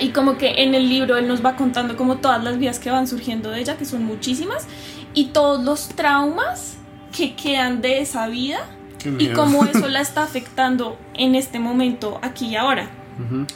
y 0.01 0.09
como 0.09 0.37
que 0.39 0.63
en 0.63 0.75
el 0.75 0.89
libro 0.89 1.17
él 1.17 1.29
nos 1.29 1.45
va 1.45 1.57
contando 1.57 1.97
como 1.97 2.17
todas 2.17 2.43
las 2.43 2.59
vidas 2.59 2.79
que 2.79 2.91
van 2.91 3.07
surgiendo 3.07 3.51
de 3.51 3.61
ella, 3.61 3.77
que 3.77 3.85
son 3.85 4.05
muchísimas, 4.05 4.67
y 5.15 5.27
todos 5.27 5.63
los 5.63 5.89
traumas 5.89 6.77
que 7.17 7.35
quedan 7.35 7.81
de 7.81 8.01
esa 8.01 8.27
vida 8.27 8.59
y 9.19 9.29
cómo 9.29 9.65
eso 9.65 9.89
la 9.89 10.01
está 10.01 10.23
afectando 10.23 10.99
en 11.15 11.35
este 11.35 11.59
momento, 11.59 12.19
aquí 12.23 12.47
y 12.47 12.57
ahora. 12.57 12.91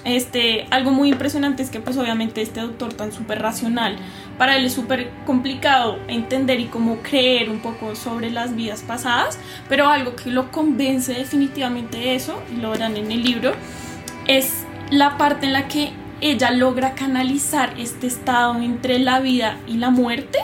Este, 0.05 0.69
algo 0.71 0.93
muy 0.93 1.09
impresionante 1.09 1.65
es 1.65 1.71
que 1.71 1.81
pues 1.81 1.97
obviamente 1.97 2.41
este 2.41 2.61
doctor 2.61 2.95
tan 2.95 3.11
súper 3.11 3.43
racional, 3.43 3.97
para 4.39 4.57
él 4.57 4.65
es 4.65 4.73
súper 4.73 5.11
complicado 5.27 5.99
entender 6.07 6.61
y 6.61 6.67
cómo 6.67 6.99
creer 6.99 7.51
un 7.51 7.59
poco 7.59 7.97
sobre 7.97 8.31
las 8.31 8.55
vidas 8.55 8.83
pasadas, 8.83 9.37
pero 9.69 9.89
algo 9.89 10.15
que 10.15 10.31
lo 10.31 10.53
convence 10.53 11.13
definitivamente 11.13 11.99
de 11.99 12.15
eso, 12.15 12.41
y 12.57 12.61
lo 12.61 12.71
verán 12.71 12.97
en 12.97 13.11
el 13.11 13.25
libro, 13.25 13.53
es 14.29 14.65
la 14.91 15.19
parte 15.19 15.47
en 15.47 15.55
la 15.55 15.67
que 15.67 15.91
ella 16.21 16.53
logra 16.53 16.95
canalizar 16.95 17.75
este 17.79 18.07
estado 18.07 18.61
entre 18.61 19.01
la 19.01 19.19
vida 19.19 19.59
y 19.67 19.79
la 19.79 19.91
muerte. 19.91 20.39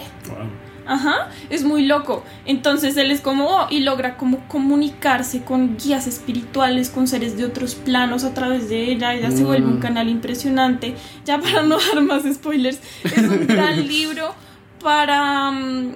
Ajá, 0.87 1.31
es 1.51 1.65
muy 1.65 1.87
loco. 1.87 2.25
Entonces 2.45 2.97
él 2.97 3.11
es 3.11 3.21
como, 3.21 3.47
oh, 3.47 3.67
y 3.71 3.81
logra 3.81 4.17
como 4.17 4.47
comunicarse 4.49 5.43
con 5.43 5.77
guías 5.77 6.07
espirituales, 6.07 6.91
con 6.91 7.07
seres 7.07 7.37
de 7.37 7.45
otros 7.45 7.75
planos 7.75 8.25
a 8.25 8.35
través 8.35 8.69
de 8.69 8.91
ella. 8.91 9.15
Ella 9.15 9.31
se 9.31 9.45
vuelve 9.45 9.67
un 9.67 9.79
mm. 9.79 9.81
canal 9.81 10.09
impresionante. 10.09 10.95
Ya 11.25 11.39
para 11.39 11.63
no 11.63 11.79
dar 11.95 12.03
más 12.03 12.23
spoilers, 12.25 12.81
es 13.05 13.19
un 13.19 13.47
gran 13.47 13.87
libro 13.89 14.35
para, 14.83 15.51
mm, 15.51 15.95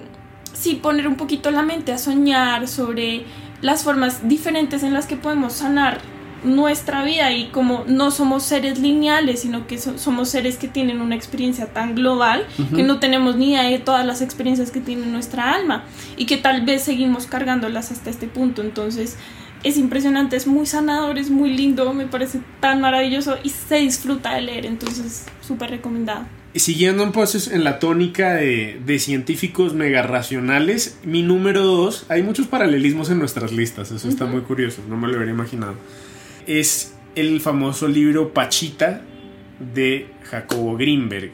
sí, 0.53 0.75
poner 0.75 1.07
un 1.07 1.15
poquito 1.15 1.51
la 1.51 1.61
mente 1.61 1.93
a 1.93 1.97
soñar 1.97 2.67
sobre 2.67 3.25
las 3.61 3.83
formas 3.83 4.27
diferentes 4.27 4.83
en 4.83 4.93
las 4.93 5.05
que 5.05 5.17
podemos 5.17 5.53
sanar 5.53 5.99
nuestra 6.43 7.03
vida 7.03 7.31
y 7.33 7.47
como 7.49 7.83
no 7.87 8.11
somos 8.11 8.43
seres 8.43 8.79
lineales, 8.79 9.41
sino 9.41 9.67
que 9.67 9.77
somos 9.77 10.29
seres 10.29 10.57
que 10.57 10.67
tienen 10.67 11.01
una 11.01 11.15
experiencia 11.15 11.67
tan 11.67 11.95
global 11.95 12.45
que 12.75 12.83
no 12.83 12.99
tenemos 12.99 13.35
ni 13.35 13.51
idea 13.51 13.63
de 13.63 13.79
todas 13.79 14.05
las 14.05 14.21
experiencias 14.21 14.71
que 14.71 14.79
tiene 14.79 15.05
nuestra 15.05 15.53
alma 15.53 15.85
y 16.17 16.25
que 16.25 16.37
tal 16.37 16.65
vez 16.65 16.83
seguimos 16.83 17.25
cargándolas 17.25 17.91
hasta 17.91 18.09
este 18.09 18.27
punto. 18.27 18.61
Entonces 18.61 19.17
es 19.63 19.77
impresionante, 19.77 20.35
es 20.35 20.47
muy 20.47 20.65
sanador, 20.65 21.17
es 21.17 21.29
muy 21.29 21.51
lindo, 21.55 21.93
me 21.93 22.07
parece 22.07 22.39
tan 22.59 22.81
maravilloso 22.81 23.37
y 23.43 23.49
se 23.49 23.75
disfruta 23.75 24.35
de 24.35 24.41
leer, 24.41 24.65
entonces 24.65 25.25
súper 25.41 25.71
recomendado. 25.71 26.25
Siguiendo 26.55 27.03
un 27.03 27.11
poco 27.11 27.29
en 27.51 27.63
la 27.63 27.77
tónica 27.77 28.33
de, 28.33 28.81
de, 28.83 28.99
científicos 28.99 29.75
mega 29.75 30.01
racionales, 30.01 30.97
mi 31.03 31.21
número 31.21 31.63
dos, 31.63 32.05
hay 32.09 32.23
muchos 32.23 32.47
paralelismos 32.47 33.11
en 33.11 33.19
nuestras 33.19 33.51
listas, 33.51 33.91
eso 33.91 34.09
está 34.09 34.25
muy 34.25 34.41
curioso, 34.41 34.81
no 34.89 34.97
me 34.97 35.07
lo 35.07 35.15
hubiera 35.15 35.31
imaginado 35.31 35.75
es 36.49 36.93
el 37.15 37.41
famoso 37.41 37.87
libro 37.87 38.33
Pachita 38.33 39.01
de 39.73 40.07
Jacobo 40.23 40.75
Greenberg. 40.75 41.29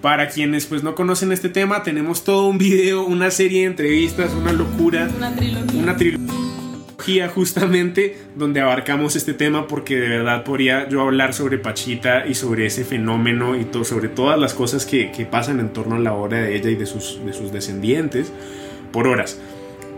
Para 0.00 0.28
quienes 0.28 0.66
pues 0.66 0.84
no 0.84 0.94
conocen 0.94 1.32
este 1.32 1.48
tema, 1.48 1.82
tenemos 1.82 2.22
todo 2.22 2.46
un 2.46 2.58
video, 2.58 3.04
una 3.04 3.32
serie 3.32 3.62
de 3.62 3.66
entrevistas, 3.66 4.32
una 4.34 4.52
locura, 4.52 5.08
una 5.16 5.34
trilogía. 5.34 5.82
Una 5.82 5.96
trilogía 5.96 7.28
justamente 7.28 8.18
donde 8.36 8.60
abarcamos 8.60 9.16
este 9.16 9.34
tema 9.34 9.66
porque 9.66 9.96
de 9.96 10.08
verdad 10.08 10.44
podría 10.44 10.88
yo 10.88 11.00
hablar 11.00 11.34
sobre 11.34 11.58
Pachita 11.58 12.26
y 12.26 12.34
sobre 12.34 12.66
ese 12.66 12.84
fenómeno 12.84 13.56
y 13.56 13.66
sobre 13.82 14.08
todas 14.08 14.38
las 14.38 14.54
cosas 14.54 14.86
que, 14.86 15.10
que, 15.10 15.26
pasan 15.26 15.58
en 15.58 15.72
torno 15.72 15.96
a 15.96 15.98
la 15.98 16.12
obra 16.12 16.42
de 16.42 16.56
ella 16.56 16.70
y 16.70 16.76
de 16.76 16.86
sus, 16.86 17.24
de 17.24 17.32
sus 17.32 17.50
descendientes 17.50 18.32
por 18.92 19.08
horas. 19.08 19.40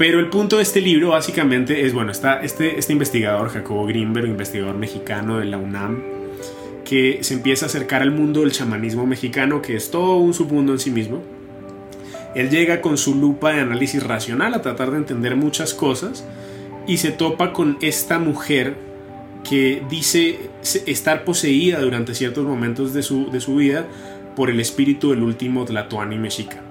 Pero 0.01 0.19
el 0.19 0.31
punto 0.31 0.57
de 0.57 0.63
este 0.63 0.81
libro 0.81 1.11
básicamente 1.11 1.85
es, 1.85 1.93
bueno, 1.93 2.11
está 2.11 2.41
este, 2.41 2.79
este 2.79 2.95
investigador, 2.95 3.51
Jacobo 3.51 3.85
Greenberg, 3.85 4.29
investigador 4.29 4.75
mexicano 4.75 5.37
de 5.37 5.45
la 5.45 5.59
UNAM, 5.59 6.03
que 6.87 7.19
se 7.21 7.35
empieza 7.35 7.67
a 7.67 7.69
acercar 7.69 8.01
al 8.01 8.11
mundo 8.11 8.41
del 8.41 8.51
chamanismo 8.51 9.05
mexicano, 9.05 9.61
que 9.61 9.77
es 9.77 9.91
todo 9.91 10.17
un 10.17 10.33
submundo 10.33 10.73
en 10.73 10.79
sí 10.79 10.91
mismo. 10.91 11.23
Él 12.35 12.49
llega 12.49 12.81
con 12.81 12.97
su 12.97 13.15
lupa 13.15 13.53
de 13.53 13.61
análisis 13.61 14.03
racional 14.03 14.55
a 14.55 14.63
tratar 14.63 14.91
de 14.91 14.97
entender 14.97 15.37
muchas 15.37 15.75
cosas 15.75 16.25
y 16.87 16.97
se 16.97 17.11
topa 17.11 17.53
con 17.53 17.77
esta 17.83 18.19
mujer 18.19 18.77
que 19.47 19.83
dice 19.91 20.39
estar 20.87 21.25
poseída 21.27 21.79
durante 21.79 22.15
ciertos 22.15 22.47
momentos 22.47 22.95
de 22.95 23.03
su, 23.03 23.31
de 23.31 23.41
su 23.43 23.57
vida 23.57 23.87
por 24.35 24.49
el 24.49 24.61
espíritu 24.61 25.11
del 25.11 25.23
último 25.23 25.67
Tlatoani 25.67 26.17
mexica 26.17 26.70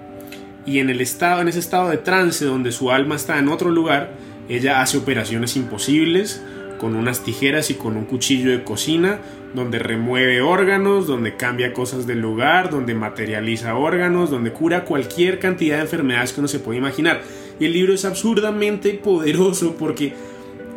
y 0.69 0.79
en 0.79 0.91
el 0.91 1.01
estado 1.01 1.41
en 1.41 1.47
ese 1.47 1.59
estado 1.59 1.89
de 1.89 1.97
trance 1.97 2.45
donde 2.45 2.71
su 2.71 2.91
alma 2.91 3.15
está 3.15 3.39
en 3.39 3.49
otro 3.49 3.71
lugar, 3.71 4.11
ella 4.47 4.81
hace 4.81 4.97
operaciones 4.99 5.55
imposibles 5.55 6.43
con 6.77 6.95
unas 6.95 7.23
tijeras 7.23 7.71
y 7.71 7.73
con 7.73 7.97
un 7.97 8.05
cuchillo 8.05 8.51
de 8.51 8.63
cocina 8.63 9.19
donde 9.55 9.79
remueve 9.79 10.41
órganos, 10.41 11.07
donde 11.07 11.35
cambia 11.35 11.73
cosas 11.73 12.05
del 12.05 12.21
lugar, 12.21 12.69
donde 12.69 12.93
materializa 12.93 13.73
órganos, 13.75 14.29
donde 14.29 14.51
cura 14.51 14.85
cualquier 14.85 15.39
cantidad 15.39 15.77
de 15.77 15.81
enfermedades 15.81 16.33
que 16.33 16.39
uno 16.39 16.47
se 16.47 16.59
puede 16.59 16.77
imaginar. 16.77 17.21
Y 17.59 17.65
el 17.65 17.73
libro 17.73 17.93
es 17.95 18.05
absurdamente 18.05 18.93
poderoso 18.93 19.75
porque 19.75 20.13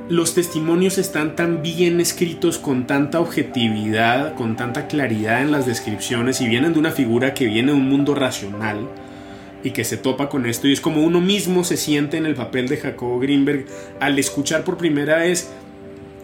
los 0.08 0.34
testimonios 0.34 0.96
están 0.96 1.36
tan 1.36 1.62
bien 1.62 2.00
escritos 2.00 2.58
con 2.58 2.86
tanta 2.86 3.20
objetividad, 3.20 4.34
con 4.36 4.56
tanta 4.56 4.86
claridad 4.86 5.42
en 5.42 5.52
las 5.52 5.66
descripciones 5.66 6.40
y 6.40 6.48
vienen 6.48 6.72
de 6.72 6.78
una 6.78 6.92
figura 6.92 7.34
que 7.34 7.46
viene 7.46 7.72
de 7.72 7.78
un 7.78 7.88
mundo 7.90 8.14
racional 8.14 8.88
y 9.64 9.70
que 9.70 9.84
se 9.84 9.96
topa 9.96 10.28
con 10.28 10.46
esto 10.46 10.68
y 10.68 10.72
es 10.72 10.80
como 10.80 11.02
uno 11.02 11.20
mismo 11.20 11.64
se 11.64 11.76
siente 11.76 12.16
en 12.16 12.26
el 12.26 12.34
papel 12.34 12.68
de 12.68 12.76
Jacobo 12.76 13.18
Greenberg 13.20 13.66
al 14.00 14.18
escuchar 14.18 14.64
por 14.64 14.76
primera 14.76 15.18
vez 15.18 15.50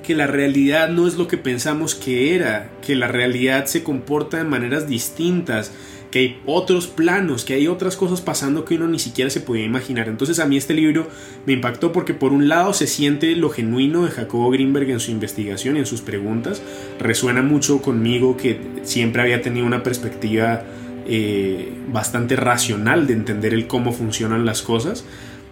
que 0.09 0.15
la 0.15 0.27
realidad 0.27 0.89
no 0.89 1.07
es 1.07 1.17
lo 1.17 1.29
que 1.29 1.37
pensamos 1.37 1.95
que 1.95 2.35
era, 2.35 2.71
que 2.81 2.97
la 2.97 3.09
realidad 3.09 3.67
se 3.67 3.83
comporta 3.83 4.39
de 4.39 4.45
maneras 4.45 4.89
distintas, 4.89 5.71
que 6.11 6.19
hay 6.19 6.41
otros 6.47 6.87
planos, 6.87 7.45
que 7.45 7.53
hay 7.53 7.69
otras 7.69 7.95
cosas 7.95 8.23
pasando 8.23 8.65
que 8.65 8.77
uno 8.77 8.89
ni 8.89 8.99
siquiera 8.99 9.29
se 9.29 9.43
podía 9.43 9.67
imaginar. 9.67 10.09
Entonces 10.09 10.39
a 10.39 10.47
mí 10.47 10.57
este 10.57 10.73
libro 10.73 11.09
me 11.45 11.53
impactó 11.53 11.93
porque 11.93 12.15
por 12.15 12.33
un 12.33 12.49
lado 12.49 12.73
se 12.73 12.87
siente 12.87 13.37
lo 13.37 13.51
genuino 13.51 14.07
de 14.07 14.11
Jacobo 14.11 14.51
Greenberg 14.51 14.89
en 14.89 15.01
su 15.01 15.11
investigación 15.11 15.77
y 15.77 15.81
en 15.81 15.87
sus 15.87 16.01
preguntas, 16.01 16.63
resuena 16.99 17.43
mucho 17.43 17.83
conmigo 17.83 18.39
que 18.39 18.59
siempre 18.85 19.21
había 19.21 19.43
tenido 19.43 19.67
una 19.67 19.83
perspectiva 19.83 20.65
eh, 21.09 21.73
bastante 21.91 22.37
racional 22.37 23.07
de 23.07 23.15
entender 23.15 23.55
el 23.55 23.67
cómo 23.67 23.93
funcionan 23.93 24.45
las 24.45 24.63
cosas. 24.63 25.05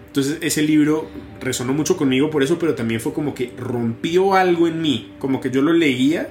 Entonces 0.09 0.39
ese 0.43 0.63
libro 0.63 1.09
resonó 1.41 1.73
mucho 1.73 1.97
conmigo 1.97 2.31
por 2.31 2.43
eso, 2.43 2.59
pero 2.59 2.75
también 2.75 3.01
fue 3.01 3.13
como 3.13 3.35
que 3.35 3.53
rompió 3.59 4.35
algo 4.35 4.69
en 4.69 4.83
mí, 4.83 5.13
como 5.19 5.41
que 5.41 5.51
yo 5.51 5.63
lo 5.63 5.73
leía 5.73 6.29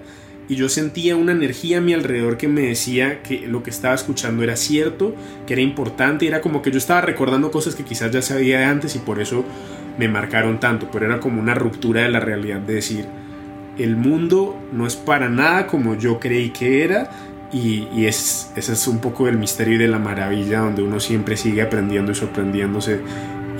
y 0.47 0.55
yo 0.55 0.69
sentía 0.69 1.15
una 1.15 1.31
energía 1.31 1.79
a 1.79 1.81
mi 1.81 1.93
alrededor 1.93 2.37
que 2.37 2.47
me 2.47 2.61
decía 2.61 3.23
que 3.23 3.47
lo 3.47 3.63
que 3.63 3.71
estaba 3.71 3.95
escuchando 3.95 4.43
era 4.43 4.55
cierto, 4.55 5.15
que 5.47 5.53
era 5.53 5.61
importante, 5.61 6.27
era 6.27 6.41
como 6.41 6.61
que 6.61 6.71
yo 6.71 6.77
estaba 6.77 7.01
recordando 7.01 7.51
cosas 7.51 7.75
que 7.75 7.83
quizás 7.83 8.11
ya 8.11 8.21
sabía 8.21 8.59
de 8.59 8.65
antes 8.65 8.95
y 8.95 8.99
por 8.99 9.19
eso 9.19 9.43
me 9.97 10.07
marcaron 10.07 10.59
tanto, 10.59 10.89
pero 10.91 11.05
era 11.05 11.19
como 11.19 11.41
una 11.41 11.55
ruptura 11.55 12.01
de 12.01 12.09
la 12.09 12.19
realidad 12.19 12.59
de 12.59 12.75
decir, 12.75 13.05
el 13.77 13.95
mundo 13.95 14.55
no 14.71 14.85
es 14.85 14.95
para 14.95 15.29
nada 15.29 15.67
como 15.67 15.97
yo 15.97 16.19
creí 16.19 16.49
que 16.49 16.83
era 16.83 17.09
y, 17.55 18.05
es, 18.05 18.51
ese 18.57 18.73
es 18.73 18.87
un 18.87 18.99
poco 18.99 19.29
el 19.29 19.37
misterio 19.37 19.75
y 19.75 19.77
de 19.77 19.87
la 19.87 19.97
maravilla 19.97 20.59
donde 20.59 20.83
uno 20.83 20.99
siempre 20.99 21.37
sigue 21.37 21.61
aprendiendo 21.61 22.11
y 22.11 22.15
sorprendiéndose 22.15 22.99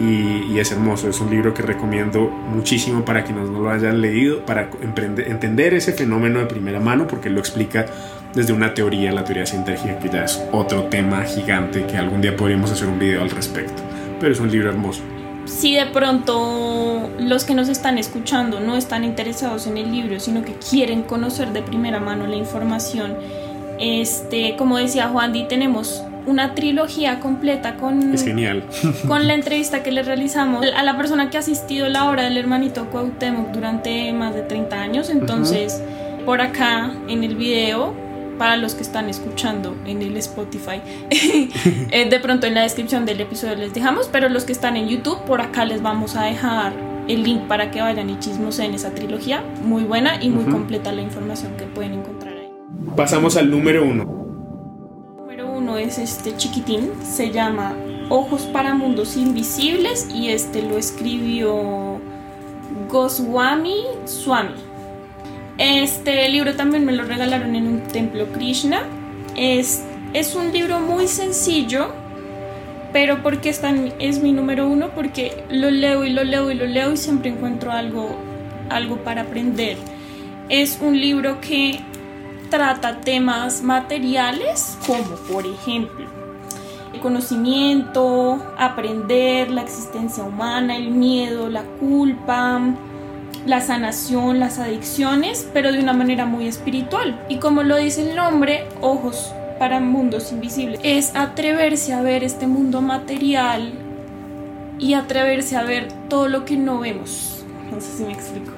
y, 0.02 0.60
es 0.60 0.74
hermoso, 0.74 1.08
es 1.08 1.22
un 1.22 1.30
libro 1.30 1.54
que 1.54 1.62
recomiendo 1.62 2.30
muchísimo 2.30 3.06
para 3.06 3.24
quienes 3.24 3.50
no 3.50 3.62
lo 3.62 3.70
hayan 3.70 4.02
leído, 4.02 4.46
para 4.46 4.70
entender 4.82 5.74
ese 5.74 5.94
fenómeno 5.94 6.40
de 6.40 6.46
primera 6.46 6.82
mano, 6.82 7.08
porque 7.08 7.30
lo 7.30 7.40
explica 7.40 7.86
desde 8.34 8.52
una 8.52 8.74
teoría, 8.74 9.14
la 9.14 9.24
teoría 9.24 9.46
científica, 9.46 9.98
que 9.98 10.10
ya 10.10 10.26
es 10.26 10.44
otro 10.52 10.84
tema 10.84 11.24
gigante 11.24 11.86
que 11.86 11.98
algún 11.98 12.20
día 12.20 12.36
podríamos 12.36 12.72
hacer 12.72 12.90
un 12.90 13.00
video 13.00 13.22
al 13.22 13.30
respecto, 13.30 13.82
pero 14.20 14.34
es 14.34 14.40
un 14.42 14.52
libro 14.52 14.70
hermoso. 14.70 15.02
Si 15.46 15.76
de 15.76 15.86
pronto 15.86 17.10
los 17.18 17.46
que 17.46 17.54
nos 17.54 17.70
están 17.70 17.98
escuchando 17.98 18.60
no 18.60 18.76
están 18.76 19.06
interesados 19.06 19.68
en 19.68 19.78
el 19.78 19.92
libro, 19.92 20.20
sino 20.20 20.44
que 20.44 20.54
quieren 20.54 21.04
conocer 21.04 21.54
de 21.54 21.62
primera 21.62 22.02
mano 22.02 22.28
la 22.28 22.36
información, 22.36 23.16
este, 23.80 24.56
como 24.58 24.78
decía 24.78 25.08
Juan 25.10 25.34
Di, 25.34 25.48
tenemos 25.48 26.04
una 26.26 26.56
trilogía 26.56 27.20
completa 27.20 27.76
con, 27.76 28.14
es 28.14 28.24
genial. 28.24 28.64
con 29.08 29.28
la 29.28 29.34
entrevista 29.34 29.84
que 29.84 29.92
le 29.92 30.04
realizamos 30.04 30.66
a 30.76 30.84
la 30.84 30.98
persona 30.98 31.30
que 31.30 31.38
ha 31.38 31.40
asistido 31.40 31.86
a 31.86 31.90
la 31.90 32.10
obra 32.10 32.24
del 32.24 32.38
hermanito 32.38 32.90
Cuauhtémoc 32.90 33.52
durante 33.52 34.12
más 34.14 34.34
de 34.34 34.42
30 34.42 34.82
años. 34.82 35.10
Entonces, 35.10 35.82
por 36.26 36.42
acá 36.42 36.92
en 37.08 37.24
el 37.24 37.36
video, 37.36 37.94
para 38.38 38.58
los 38.58 38.76
que 38.76 38.82
están 38.82 39.08
escuchando 39.10 39.76
en 39.86 40.02
el 40.02 40.18
Spotify, 40.18 40.82
eh, 41.10 42.10
de 42.10 42.20
pronto 42.20 42.48
en 42.48 42.56
la 42.56 42.64
descripción 42.64 43.06
del 43.06 43.22
episodio 43.22 43.56
les 43.56 43.74
dejamos, 43.74 44.10
pero 44.12 44.28
los 44.30 44.46
que 44.46 44.52
están 44.52 44.76
en 44.78 44.88
YouTube, 44.88 45.24
por 45.26 45.42
acá 45.42 45.66
les 45.66 45.82
vamos 45.82 46.16
a 46.16 46.24
dejar 46.24 46.74
el 47.08 47.24
link 47.24 47.42
para 47.42 47.70
que 47.70 47.82
vayan 47.82 48.10
y 48.10 48.18
chismos 48.20 48.58
en 48.60 48.74
esa 48.74 48.92
trilogía. 48.92 49.44
Muy 49.64 49.84
buena 49.84 50.22
y 50.22 50.30
muy 50.30 50.46
completa 50.46 50.92
la 50.92 51.02
información 51.02 51.56
que 51.56 51.66
pueden 51.66 51.94
encontrar. 51.94 52.25
Pasamos 52.95 53.38
al 53.38 53.50
número 53.50 53.84
uno 53.84 54.26
uno 55.56 55.78
es 55.78 55.98
este 55.98 56.36
chiquitín, 56.38 56.91
se 57.02 57.32
llama 57.32 57.74
Ojos 58.10 58.43
para 58.43 58.76
Mundos 58.76 59.17
Invisibles 59.17 60.08
y 60.13 60.30
este 60.30 60.62
lo 60.62 60.78
escribió 60.78 62.00
Goswami 62.89 63.78
Swami. 64.06 64.54
Este 65.58 66.28
libro 66.30 66.56
también 66.56 66.86
me 66.86 66.91
lo 66.91 67.04
regalaron 67.04 67.56
en 67.56 67.67
un 67.67 67.82
templo 67.88 68.28
Krishna. 68.34 68.84
Es, 69.36 69.84
es 70.13 70.36
un 70.36 70.52
libro 70.52 70.80
muy 70.80 71.08
sencillo, 71.08 71.88
pero 72.91 73.24
porque 73.24 73.50
es, 73.50 73.62
es 74.00 74.21
mi 74.21 74.34
número 74.34 74.67
uno, 74.67 74.89
porque 74.93 75.45
lo 75.50 75.71
leo 75.71 76.04
y 76.04 76.12
lo 76.12 76.24
leo 76.24 76.52
y 76.52 76.56
lo 76.56 76.67
leo 76.67 76.91
y 76.91 76.98
siempre 76.98 77.32
encuentro 77.32 77.71
algo, 77.71 78.15
algo 78.69 78.98
para 78.98 79.21
aprender. 79.21 79.78
Es 80.50 80.80
un 80.82 81.00
libro 81.00 81.39
que 81.41 81.80
trata 82.50 83.02
temas 83.02 83.62
materiales 83.62 84.78
como 84.86 85.16
por 85.32 85.46
ejemplo 85.46 86.06
el 86.96 87.02
conocimiento, 87.02 88.42
aprender, 88.58 89.52
la 89.52 89.62
existencia 89.62 90.24
humana, 90.24 90.78
el 90.78 90.92
miedo, 90.92 91.50
la 91.50 91.64
culpa, 91.64 92.62
la 93.46 93.60
sanación, 93.60 94.40
las 94.40 94.60
adicciones, 94.60 95.48
pero 95.54 95.74
de 95.74 95.80
una 95.80 95.92
manera 95.92 96.26
muy 96.26 96.48
espiritual. 96.48 97.20
Y 97.28 97.38
como 97.38 97.64
lo 97.64 97.76
dice 97.76 98.10
el 98.10 98.16
nombre, 98.16 98.66
ojos 98.82 99.34
para 99.60 99.82
mundos 99.82 100.32
invisibles, 100.32 100.80
es 100.84 101.16
atreverse 101.16 101.94
a 101.94 102.02
ver 102.02 102.24
este 102.24 102.48
mundo 102.48 102.82
material 102.82 103.74
y 104.80 104.94
atreverse 104.94 105.58
a 105.58 105.64
ver 105.64 105.90
todo 106.10 106.30
lo 106.30 106.46
que 106.46 106.56
no 106.56 106.80
vemos 106.80 107.35
no 107.76 107.82
sé 107.82 107.98
si 107.98 108.04
me 108.04 108.14
explico. 108.14 108.52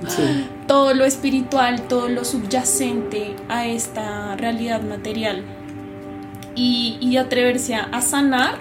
Todo 0.67 0.93
lo 0.93 1.06
espiritual, 1.06 1.82
todo 1.88 2.08
lo 2.08 2.23
subyacente 2.23 3.36
a 3.49 3.65
esta 3.65 4.36
realidad 4.36 4.82
material. 4.82 5.43
Y, 6.56 7.17
atreverse 7.17 7.75
a, 7.75 8.01
sanar 8.01 8.56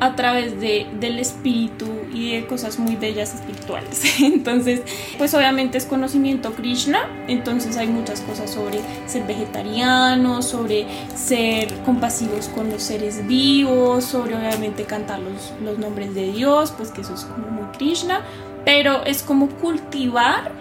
a 0.00 0.16
través 0.16 0.60
de, 0.60 0.86
del 0.98 1.20
espíritu 1.20 1.86
y 2.12 2.32
de 2.32 2.46
cosas 2.46 2.78
muy 2.78 2.96
bellas 2.96 3.34
espirituales. 3.34 4.20
Entonces, 4.20 4.82
pues 5.18 5.32
obviamente 5.34 5.78
es 5.78 5.84
conocimiento 5.84 6.52
Krishna, 6.54 7.08
entonces 7.28 7.76
hay 7.76 7.86
muchas 7.86 8.20
cosas 8.20 8.50
sobre 8.50 8.80
ser 9.06 9.24
vegetariano, 9.24 10.42
sobre 10.42 10.86
ser 11.14 11.72
compasivos 11.84 12.48
con 12.48 12.70
los 12.70 12.82
seres 12.82 13.26
vivos, 13.26 14.04
sobre 14.04 14.34
obviamente 14.34 14.84
cantar 14.84 15.20
los, 15.20 15.52
los 15.62 15.78
nombres 15.78 16.14
de 16.14 16.32
Dios, 16.32 16.72
pues 16.76 16.90
que 16.90 17.02
eso 17.02 17.14
es 17.14 17.24
como 17.24 17.48
muy 17.48 17.66
Krishna, 17.76 18.22
pero 18.64 19.04
es 19.04 19.22
como 19.22 19.48
cultivar 19.48 20.52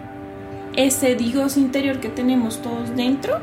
ese 0.75 1.15
Dios 1.15 1.57
interior 1.57 1.99
que 1.99 2.09
tenemos 2.09 2.61
todos 2.61 2.95
dentro 2.95 3.39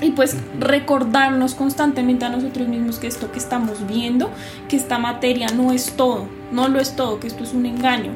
y 0.00 0.12
pues 0.12 0.36
recordarnos 0.58 1.54
constantemente 1.54 2.24
a 2.24 2.30
nosotros 2.30 2.68
mismos 2.68 2.98
que 2.98 3.06
esto 3.06 3.30
que 3.30 3.38
estamos 3.38 3.86
viendo, 3.86 4.30
que 4.68 4.76
esta 4.76 4.98
materia 4.98 5.48
no 5.48 5.72
es 5.72 5.92
todo, 5.92 6.26
no 6.52 6.68
lo 6.68 6.80
es 6.80 6.96
todo, 6.96 7.20
que 7.20 7.26
esto 7.26 7.44
es 7.44 7.52
un 7.52 7.66
engaño 7.66 8.12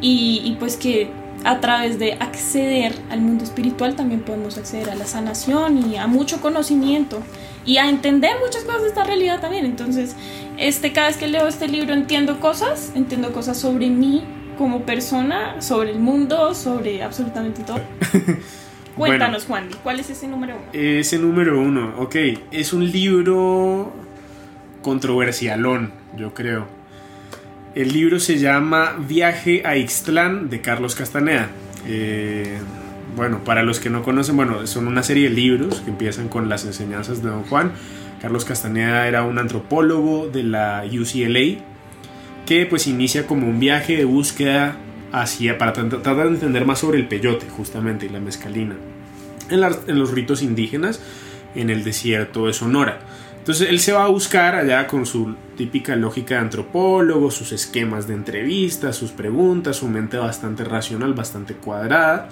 y, 0.00 0.56
pues 0.58 0.76
que 0.76 1.10
a 1.44 1.60
través 1.60 1.98
de 1.98 2.14
acceder 2.14 2.94
al 3.10 3.20
mundo 3.20 3.44
espiritual 3.44 3.94
también 3.94 4.20
podemos 4.20 4.58
acceder 4.58 4.90
a 4.90 4.94
la 4.94 5.06
sanación 5.06 5.90
y 5.90 5.96
a 5.96 6.06
mucho 6.06 6.40
conocimiento 6.40 7.20
y 7.64 7.78
a 7.78 7.88
entender 7.88 8.32
muchas 8.44 8.64
cosas 8.64 8.82
de 8.82 8.88
esta 8.88 9.04
realidad 9.04 9.40
también. 9.40 9.64
Entonces, 9.64 10.16
este, 10.58 10.92
cada 10.92 11.08
vez 11.08 11.16
que 11.16 11.28
leo 11.28 11.46
este 11.46 11.68
libro 11.68 11.94
entiendo 11.94 12.40
cosas, 12.40 12.92
entiendo 12.96 13.32
cosas 13.32 13.58
sobre 13.58 13.88
mí, 13.88 14.24
como 14.56 14.82
persona, 14.82 15.60
sobre 15.60 15.90
el 15.90 15.98
mundo, 15.98 16.54
sobre 16.54 17.02
absolutamente 17.02 17.62
todo. 17.62 17.80
Cuéntanos, 18.96 19.46
Juan, 19.46 19.68
¿cuál 19.82 20.00
es 20.00 20.10
ese 20.10 20.28
número 20.28 20.54
uno? 20.54 20.66
Ese 20.72 21.18
número 21.18 21.58
uno, 21.60 21.94
ok, 21.98 22.16
es 22.50 22.72
un 22.72 22.90
libro 22.90 23.92
controversialón, 24.82 25.92
yo 26.16 26.34
creo. 26.34 26.66
El 27.74 27.92
libro 27.92 28.20
se 28.20 28.38
llama 28.38 28.96
Viaje 28.98 29.62
a 29.64 29.76
Ixtlán 29.78 30.50
de 30.50 30.60
Carlos 30.60 30.94
Castaneda. 30.94 31.48
Eh, 31.86 32.58
bueno, 33.16 33.44
para 33.44 33.62
los 33.62 33.80
que 33.80 33.88
no 33.88 34.02
conocen, 34.02 34.36
bueno, 34.36 34.66
son 34.66 34.86
una 34.86 35.02
serie 35.02 35.30
de 35.30 35.34
libros 35.34 35.80
que 35.80 35.90
empiezan 35.90 36.28
con 36.28 36.50
las 36.50 36.66
enseñanzas 36.66 37.22
de 37.22 37.30
Don 37.30 37.44
Juan. 37.44 37.72
Carlos 38.20 38.44
Castaneda 38.44 39.08
era 39.08 39.22
un 39.24 39.38
antropólogo 39.38 40.28
de 40.28 40.42
la 40.42 40.84
UCLA 40.86 41.62
que 42.46 42.66
pues 42.66 42.86
inicia 42.86 43.26
como 43.26 43.46
un 43.46 43.60
viaje 43.60 43.96
de 43.96 44.04
búsqueda 44.04 44.76
hacia, 45.12 45.58
para 45.58 45.72
tratar 45.72 46.16
de 46.16 46.28
entender 46.28 46.64
más 46.64 46.80
sobre 46.80 46.98
el 46.98 47.06
peyote 47.06 47.46
justamente 47.48 48.06
y 48.06 48.08
la 48.08 48.20
mezcalina 48.20 48.76
en, 49.50 49.98
los 49.98 50.10
ritos 50.12 50.42
indígenas 50.42 51.00
en 51.54 51.70
el 51.70 51.84
desierto 51.84 52.46
de 52.46 52.52
Sonora. 52.52 53.00
Entonces 53.38 53.68
él 53.68 53.80
se 53.80 53.92
va 53.92 54.04
a 54.04 54.08
buscar 54.08 54.54
allá 54.54 54.86
con 54.86 55.04
su 55.04 55.34
típica 55.56 55.96
lógica 55.96 56.36
de 56.36 56.42
antropólogo, 56.42 57.30
sus 57.30 57.52
esquemas 57.52 58.06
de 58.06 58.14
entrevistas, 58.14 58.96
sus 58.96 59.10
preguntas, 59.10 59.76
su 59.76 59.88
mente 59.88 60.16
bastante 60.16 60.64
racional, 60.64 61.12
bastante 61.12 61.54
cuadrada. 61.54 62.28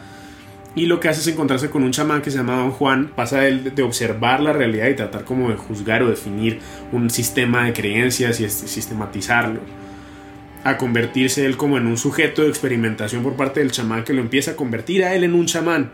y 0.77 0.87
lo 0.87 1.01
que 1.01 1.09
hace 1.09 1.21
es 1.21 1.27
encontrarse 1.27 1.69
con 1.69 1.83
un 1.83 1.91
chamán 1.91 2.23
que 2.23 2.31
se 2.31 2.39
llama 2.39 2.59
Don 2.59 2.71
Juan, 2.71 3.09
pasa 3.09 3.41
de, 3.41 3.59
de 3.59 3.83
observar 3.83 4.41
la 4.41 4.53
realidad 4.53 4.87
y 4.87 4.95
tratar 4.95 5.25
como 5.25 5.51
de 5.51 5.57
juzgar 5.57 6.05
o 6.05 6.09
definir 6.09 6.61
un 6.93 7.11
sistema 7.11 7.65
de 7.65 7.73
creencias 7.73 8.39
y 8.39 8.49
sistematizarlo, 8.49 9.61
a 10.65 10.77
convertirse 10.77 11.47
él 11.47 11.57
como 11.57 11.79
en 11.79 11.87
un 11.87 11.97
sujeto 11.97 12.43
de 12.43 12.49
experimentación 12.49 13.23
por 13.23 13.35
parte 13.35 13.61
del 13.61 13.71
chamán 13.71 14.05
que 14.05 14.13
lo 14.13 14.21
empieza 14.21 14.53
a 14.53 14.57
convertir 14.57 15.05
a 15.05 15.15
él 15.15 15.25
en 15.25 15.35
un 15.35 15.47
chamán. 15.47 15.91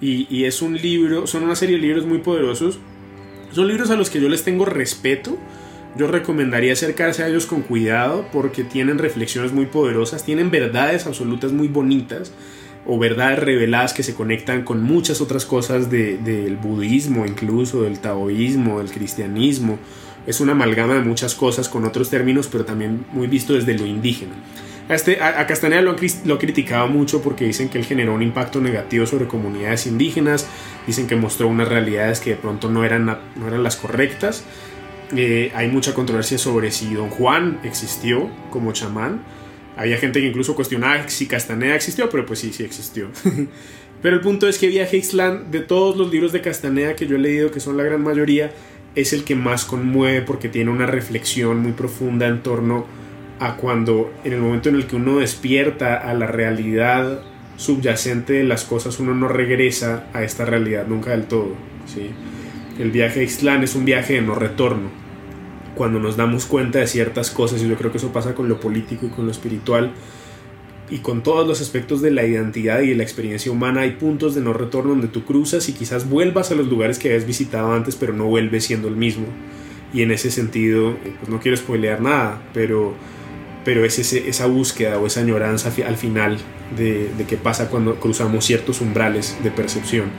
Y, 0.00 0.26
y 0.28 0.44
es 0.44 0.62
un 0.62 0.76
libro, 0.76 1.26
son 1.26 1.44
una 1.44 1.54
serie 1.54 1.76
de 1.76 1.82
libros 1.82 2.06
muy 2.06 2.18
poderosos, 2.18 2.80
son 3.52 3.68
libros 3.68 3.90
a 3.90 3.96
los 3.96 4.10
que 4.10 4.20
yo 4.20 4.28
les 4.28 4.42
tengo 4.42 4.64
respeto, 4.64 5.38
yo 5.96 6.06
recomendaría 6.06 6.72
acercarse 6.72 7.22
a 7.22 7.28
ellos 7.28 7.46
con 7.46 7.62
cuidado 7.62 8.26
porque 8.32 8.64
tienen 8.64 8.98
reflexiones 8.98 9.52
muy 9.52 9.66
poderosas, 9.66 10.24
tienen 10.24 10.50
verdades 10.50 11.06
absolutas 11.06 11.52
muy 11.52 11.68
bonitas 11.68 12.32
o 12.86 12.98
verdades 12.98 13.38
reveladas 13.38 13.92
que 13.92 14.02
se 14.02 14.14
conectan 14.14 14.64
con 14.64 14.82
muchas 14.82 15.20
otras 15.20 15.44
cosas 15.44 15.90
del 15.90 16.56
budismo, 16.56 17.26
incluso 17.26 17.82
del 17.82 18.00
taoísmo, 18.00 18.78
del 18.78 18.90
cristianismo. 18.90 19.78
Es 20.26 20.40
una 20.40 20.52
amalgama 20.52 20.94
de 20.94 21.00
muchas 21.00 21.34
cosas 21.34 21.68
con 21.68 21.84
otros 21.84 22.10
términos, 22.10 22.48
pero 22.50 22.64
también 22.64 23.04
muy 23.12 23.26
visto 23.26 23.54
desde 23.54 23.76
lo 23.76 23.86
indígena. 23.86 24.32
A, 24.88 24.94
este, 24.94 25.22
a, 25.22 25.46
Castaneda 25.46 25.80
lo 25.80 25.96
lo 26.24 26.38
criticado 26.38 26.88
mucho 26.88 27.22
porque 27.22 27.44
dicen 27.44 27.68
que 27.68 27.78
él 27.78 27.84
generó 27.84 28.14
un 28.14 28.22
impacto 28.22 28.60
negativo 28.60 29.06
sobre 29.06 29.26
comunidades 29.26 29.86
indígenas, 29.86 30.46
dicen 30.86 31.06
que 31.06 31.16
mostró 31.16 31.48
unas 31.48 31.68
realidades 31.68 32.20
que 32.20 32.30
de 32.30 32.36
pronto 32.36 32.68
no 32.68 32.84
eran, 32.84 33.06
no 33.06 33.48
eran 33.48 33.62
las 33.62 33.76
correctas. 33.76 34.44
Eh, 35.14 35.52
hay 35.54 35.68
mucha 35.68 35.94
controversia 35.94 36.38
sobre 36.38 36.70
si 36.70 36.94
Don 36.94 37.10
Juan 37.10 37.60
existió 37.64 38.30
como 38.50 38.72
chamán 38.72 39.20
había 39.76 39.96
gente 39.96 40.20
que 40.20 40.26
incluso 40.26 40.54
cuestionaba 40.54 41.08
si 41.08 41.26
Castaneda 41.26 41.74
existió, 41.74 42.10
pero 42.10 42.26
pues 42.26 42.40
sí, 42.40 42.52
sí 42.52 42.62
existió. 42.62 43.08
pero 44.02 44.16
el 44.16 44.20
punto 44.20 44.48
es 44.48 44.58
que 44.58 44.68
Viaje 44.68 44.98
Ixtlán, 44.98 45.50
de 45.50 45.60
todos 45.60 45.96
los 45.96 46.10
libros 46.10 46.32
de 46.32 46.40
Castaneda 46.40 46.94
que 46.94 47.06
yo 47.06 47.16
he 47.16 47.18
leído, 47.18 47.50
que 47.50 47.60
son 47.60 47.76
la 47.76 47.82
gran 47.82 48.02
mayoría, 48.02 48.52
es 48.94 49.12
el 49.12 49.24
que 49.24 49.34
más 49.34 49.64
conmueve 49.64 50.22
porque 50.22 50.48
tiene 50.48 50.70
una 50.70 50.86
reflexión 50.86 51.60
muy 51.60 51.72
profunda 51.72 52.26
en 52.26 52.42
torno 52.42 52.84
a 53.40 53.56
cuando 53.56 54.12
en 54.24 54.34
el 54.34 54.40
momento 54.40 54.68
en 54.68 54.76
el 54.76 54.86
que 54.86 54.96
uno 54.96 55.18
despierta 55.18 55.96
a 55.96 56.14
la 56.14 56.26
realidad 56.26 57.22
subyacente 57.56 58.34
de 58.34 58.44
las 58.44 58.64
cosas, 58.64 58.98
uno 59.00 59.14
no 59.14 59.28
regresa 59.28 60.06
a 60.12 60.22
esta 60.22 60.44
realidad 60.44 60.86
nunca 60.86 61.10
del 61.10 61.24
todo. 61.24 61.54
¿sí? 61.86 62.10
El 62.78 62.90
viaje 62.90 63.20
a 63.20 63.22
Ixtlán 63.22 63.62
es 63.62 63.74
un 63.74 63.84
viaje 63.84 64.14
de 64.14 64.22
no 64.22 64.34
retorno 64.34 65.02
cuando 65.74 65.98
nos 65.98 66.16
damos 66.16 66.46
cuenta 66.46 66.78
de 66.78 66.86
ciertas 66.86 67.30
cosas, 67.30 67.62
y 67.62 67.68
yo 67.68 67.76
creo 67.76 67.90
que 67.90 67.98
eso 67.98 68.12
pasa 68.12 68.34
con 68.34 68.48
lo 68.48 68.60
político 68.60 69.06
y 69.06 69.08
con 69.08 69.24
lo 69.26 69.32
espiritual, 69.32 69.92
y 70.92 70.98
con 70.98 71.22
todos 71.22 71.48
los 71.48 71.62
aspectos 71.62 72.02
de 72.02 72.10
la 72.10 72.22
identidad 72.26 72.82
y 72.82 72.90
de 72.90 72.94
la 72.96 73.02
experiencia 73.02 73.50
humana, 73.50 73.80
hay 73.80 73.92
puntos 73.92 74.34
de 74.34 74.42
no 74.42 74.52
retorno 74.52 74.90
donde 74.90 75.08
tú 75.08 75.24
cruzas 75.24 75.66
y 75.70 75.72
quizás 75.72 76.06
vuelvas 76.06 76.50
a 76.50 76.54
los 76.54 76.68
lugares 76.68 76.98
que 76.98 77.08
habías 77.08 77.26
visitado 77.26 77.72
antes, 77.72 77.96
pero 77.96 78.12
no 78.12 78.26
vuelves 78.26 78.64
siendo 78.64 78.88
el 78.88 78.96
mismo. 78.96 79.24
Y 79.94 80.02
en 80.02 80.10
ese 80.10 80.30
sentido, 80.30 80.90
eh, 80.90 81.14
pues 81.18 81.30
no 81.30 81.40
quiero 81.40 81.56
spoilear 81.56 82.02
nada, 82.02 82.42
pero, 82.52 82.92
pero 83.64 83.86
es 83.86 83.98
ese, 83.98 84.28
esa 84.28 84.44
búsqueda 84.44 84.98
o 84.98 85.06
esa 85.06 85.20
añoranza 85.20 85.72
al 85.86 85.96
final 85.96 86.36
de, 86.76 87.08
de 87.16 87.24
qué 87.24 87.38
pasa 87.38 87.70
cuando 87.70 87.98
cruzamos 87.98 88.44
ciertos 88.44 88.82
umbrales 88.82 89.38
de 89.42 89.50
percepción. 89.50 90.10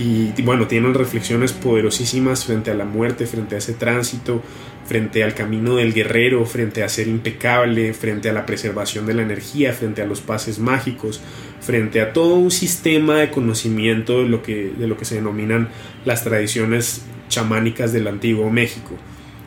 Y 0.00 0.32
bueno, 0.42 0.66
tienen 0.66 0.94
reflexiones 0.94 1.52
poderosísimas 1.52 2.46
frente 2.46 2.72
a 2.72 2.74
la 2.74 2.86
muerte, 2.86 3.26
frente 3.26 3.54
a 3.54 3.58
ese 3.58 3.74
tránsito, 3.74 4.42
frente 4.86 5.22
al 5.22 5.34
camino 5.34 5.76
del 5.76 5.92
guerrero, 5.92 6.44
frente 6.46 6.82
a 6.82 6.88
ser 6.88 7.06
impecable, 7.06 7.94
frente 7.94 8.28
a 8.28 8.32
la 8.32 8.46
preservación 8.46 9.06
de 9.06 9.14
la 9.14 9.22
energía, 9.22 9.72
frente 9.72 10.02
a 10.02 10.06
los 10.06 10.20
pases 10.20 10.58
mágicos, 10.58 11.20
frente 11.60 12.00
a 12.00 12.12
todo 12.12 12.34
un 12.34 12.50
sistema 12.50 13.18
de 13.18 13.30
conocimiento 13.30 14.22
de 14.22 14.28
lo 14.28 14.42
que, 14.42 14.72
de 14.76 14.88
lo 14.88 14.96
que 14.96 15.04
se 15.04 15.16
denominan 15.16 15.68
las 16.04 16.24
tradiciones 16.24 17.02
chamánicas 17.28 17.92
del 17.92 18.08
antiguo 18.08 18.50
México. 18.50 18.96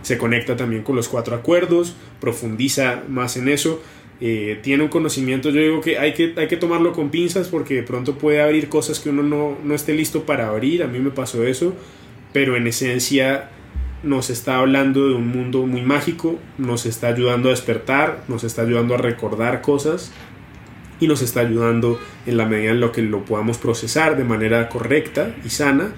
Se 0.02 0.18
conecta 0.18 0.56
también 0.56 0.84
con 0.84 0.96
los 0.96 1.10
cuatro 1.10 1.36
acuerdos, 1.36 1.96
profundiza 2.20 3.04
más 3.10 3.36
en 3.38 3.50
eso, 3.50 3.82
eh, 4.22 4.60
tiene 4.62 4.84
un 4.84 4.90
conocimiento, 4.90 5.50
yo 5.50 5.60
digo 5.60 5.82
que 5.82 5.98
hay, 5.98 6.14
que 6.14 6.34
hay 6.38 6.48
que 6.48 6.56
tomarlo 6.56 6.94
con 6.94 7.10
pinzas 7.10 7.50
porque 7.50 7.76
de 7.76 7.84
pronto 7.84 8.18
puede 8.18 8.42
abrir 8.42 8.70
cosas 8.70 9.00
que 9.00 9.10
uno 9.10 9.24
no, 9.24 9.58
no 9.64 9.76
esté 9.76 9.94
listo 9.94 10.26
para 10.26 10.48
abrir, 10.48 10.84
a 10.84 10.88
mí 10.88 11.00
me 11.00 11.12
pasó 11.12 11.46
eso, 11.46 11.76
pero 12.32 12.56
en 12.56 12.68
esencia 12.68 13.50
nos 14.04 14.30
está 14.30 14.58
hablando 14.58 15.08
de 15.08 15.16
un 15.16 15.30
mundo 15.30 15.66
muy 15.66 15.82
mágico, 15.82 16.38
nos 16.58 16.86
está 16.86 17.08
ayudando 17.08 17.50
a 17.50 17.52
despertar, 17.52 18.24
nos 18.28 18.44
está 18.44 18.62
ayudando 18.62 18.96
a 18.96 18.98
recordar 18.98 19.62
cosas 19.62 20.12
y 21.00 21.08
nos 21.08 21.22
está 21.22 21.40
ayudando 21.40 22.00
en 22.26 22.38
la 22.38 22.46
medida 22.46 22.72
en 22.72 22.82
lo 22.82 22.92
que 22.92 23.02
lo 23.02 23.24
podamos 23.26 23.58
procesar 23.58 24.18
de 24.18 24.26
manera 24.26 24.70
correcta 24.70 25.34
y 25.46 25.50
sana 25.50 25.92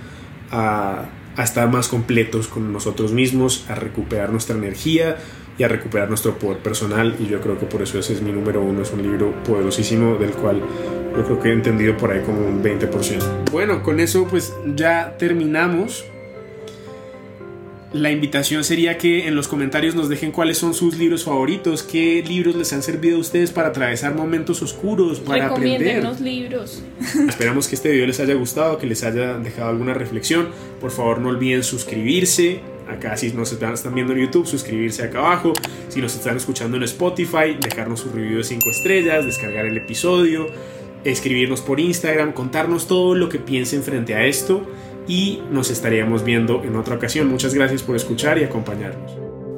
a, 0.51 1.05
a 1.35 1.43
estar 1.43 1.69
más 1.69 1.87
completos 1.87 2.47
con 2.47 2.71
nosotros 2.71 3.11
mismos, 3.11 3.65
a 3.69 3.75
recuperar 3.75 4.29
nuestra 4.29 4.55
energía 4.55 5.17
y 5.57 5.63
a 5.63 5.67
recuperar 5.67 6.09
nuestro 6.09 6.37
poder 6.37 6.59
personal 6.59 7.15
y 7.19 7.27
yo 7.27 7.41
creo 7.41 7.57
que 7.57 7.65
por 7.65 7.81
eso 7.81 7.97
ese 7.97 8.13
es 8.13 8.21
mi 8.21 8.31
número 8.31 8.61
uno, 8.61 8.83
es 8.83 8.91
un 8.91 9.01
libro 9.01 9.33
poderosísimo 9.43 10.15
del 10.15 10.31
cual 10.31 10.61
yo 11.15 11.23
creo 11.23 11.39
que 11.39 11.49
he 11.49 11.53
entendido 11.53 11.97
por 11.97 12.11
ahí 12.11 12.21
como 12.21 12.45
un 12.45 12.61
20%. 12.61 13.49
Bueno, 13.51 13.81
con 13.81 13.99
eso 13.99 14.27
pues 14.27 14.53
ya 14.75 15.15
terminamos 15.17 16.05
la 17.95 18.11
invitación 18.11 18.65
sería 18.65 18.97
que 18.97 19.25
en 19.25 19.35
los 19.35 19.47
comentarios 19.47 19.95
nos 19.95 20.09
dejen 20.09 20.33
cuáles 20.33 20.57
son 20.57 20.73
sus 20.73 20.97
libros 20.97 21.23
favoritos, 21.23 21.81
qué 21.81 22.21
libros 22.27 22.55
les 22.55 22.73
han 22.73 22.83
servido 22.83 23.15
a 23.15 23.19
ustedes 23.21 23.51
para 23.51 23.69
atravesar 23.69 24.13
momentos 24.13 24.61
oscuros, 24.61 25.21
para 25.21 25.47
aprender. 25.47 26.03
libros. 26.19 26.83
Esperamos 27.29 27.69
que 27.69 27.75
este 27.75 27.89
video 27.91 28.05
les 28.05 28.19
haya 28.19 28.33
gustado, 28.33 28.77
que 28.77 28.85
les 28.85 29.01
haya 29.03 29.37
dejado 29.37 29.69
alguna 29.69 29.93
reflexión. 29.93 30.49
Por 30.81 30.91
favor, 30.91 31.19
no 31.19 31.29
olviden 31.29 31.63
suscribirse. 31.63 32.59
Acá 32.89 33.15
si 33.15 33.31
nos 33.31 33.53
están, 33.53 33.95
viendo 33.95 34.11
en 34.11 34.19
YouTube, 34.19 34.45
suscribirse 34.45 35.03
acá 35.03 35.19
abajo. 35.19 35.53
Si 35.87 36.01
nos 36.01 36.13
están 36.15 36.35
escuchando 36.35 36.75
en 36.75 36.83
Spotify, 36.83 37.57
dejarnos 37.59 38.01
su 38.01 38.09
review 38.09 38.39
de 38.39 38.43
5 38.43 38.69
estrellas, 38.69 39.25
descargar 39.25 39.65
el 39.65 39.77
episodio, 39.77 40.47
escribirnos 41.05 41.61
por 41.61 41.79
Instagram, 41.79 42.33
contarnos 42.33 42.87
todo 42.87 43.15
lo 43.15 43.29
que 43.29 43.39
piensen 43.39 43.83
frente 43.83 44.15
a 44.15 44.25
esto 44.25 44.67
y 45.07 45.41
nos 45.51 45.69
estaríamos 45.69 46.23
viendo 46.23 46.63
en 46.63 46.75
otra 46.75 46.95
ocasión. 46.95 47.27
Muchas 47.27 47.53
gracias 47.53 47.83
por 47.83 47.95
escuchar 47.95 48.37
y 48.37 48.43
acompañarnos. 48.43 49.11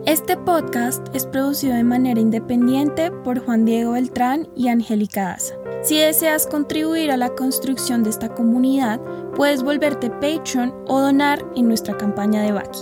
Este 0.06 0.38
podcast 0.38 1.06
es 1.14 1.26
producido 1.26 1.76
de 1.76 1.84
manera 1.84 2.22
independiente 2.22 3.12
por 3.12 3.40
Juan 3.40 3.66
Diego 3.66 3.92
Beltrán 3.92 4.48
y 4.56 4.70
Angélica 4.70 5.24
Daza. 5.24 5.56
Si 5.84 5.98
deseas 5.98 6.48
contribuir 6.48 7.12
a 7.12 7.18
la 7.18 7.36
construcción 7.36 8.04
de 8.04 8.10
esta 8.10 8.34
comunidad, 8.34 9.02
puedes 9.36 9.64
volverte 9.64 10.10
Patreon 10.10 10.74
o 10.88 11.02
donar 11.02 11.46
en 11.56 11.68
nuestra 11.68 11.98
campaña 11.98 12.42
de 12.42 12.54
Baki. 12.54 12.80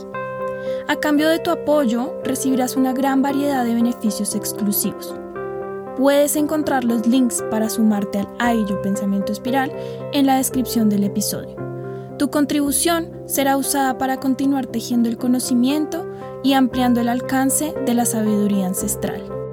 A 0.88 0.96
cambio 0.98 1.30
de 1.30 1.40
tu 1.40 1.50
apoyo, 1.50 2.14
recibirás 2.24 2.76
una 2.76 2.94
gran 2.94 3.22
variedad 3.22 3.66
de 3.66 3.74
beneficios 3.74 4.36
exclusivos. 4.36 5.16
Puedes 5.98 6.36
encontrar 6.36 6.84
los 6.84 7.08
links 7.08 7.44
para 7.50 7.70
sumarte 7.70 8.20
al 8.20 8.28
AIYO 8.40 8.82
Pensamiento 8.82 9.32
Espiral 9.32 9.72
en 10.14 10.26
la 10.26 10.38
descripción 10.38 10.90
del 10.90 11.06
episodio. 11.06 11.56
Tu 12.18 12.30
contribución 12.30 13.12
será 13.26 13.58
usada 13.58 13.98
para 13.98 14.18
continuar 14.18 14.68
tejiendo 14.68 15.10
el 15.10 15.18
conocimiento 15.18 16.08
y 16.44 16.54
ampliando 16.54 17.02
el 17.02 17.10
alcance 17.10 17.74
de 17.86 17.94
la 17.94 18.06
sabiduría 18.06 18.68
ancestral. 18.68 19.45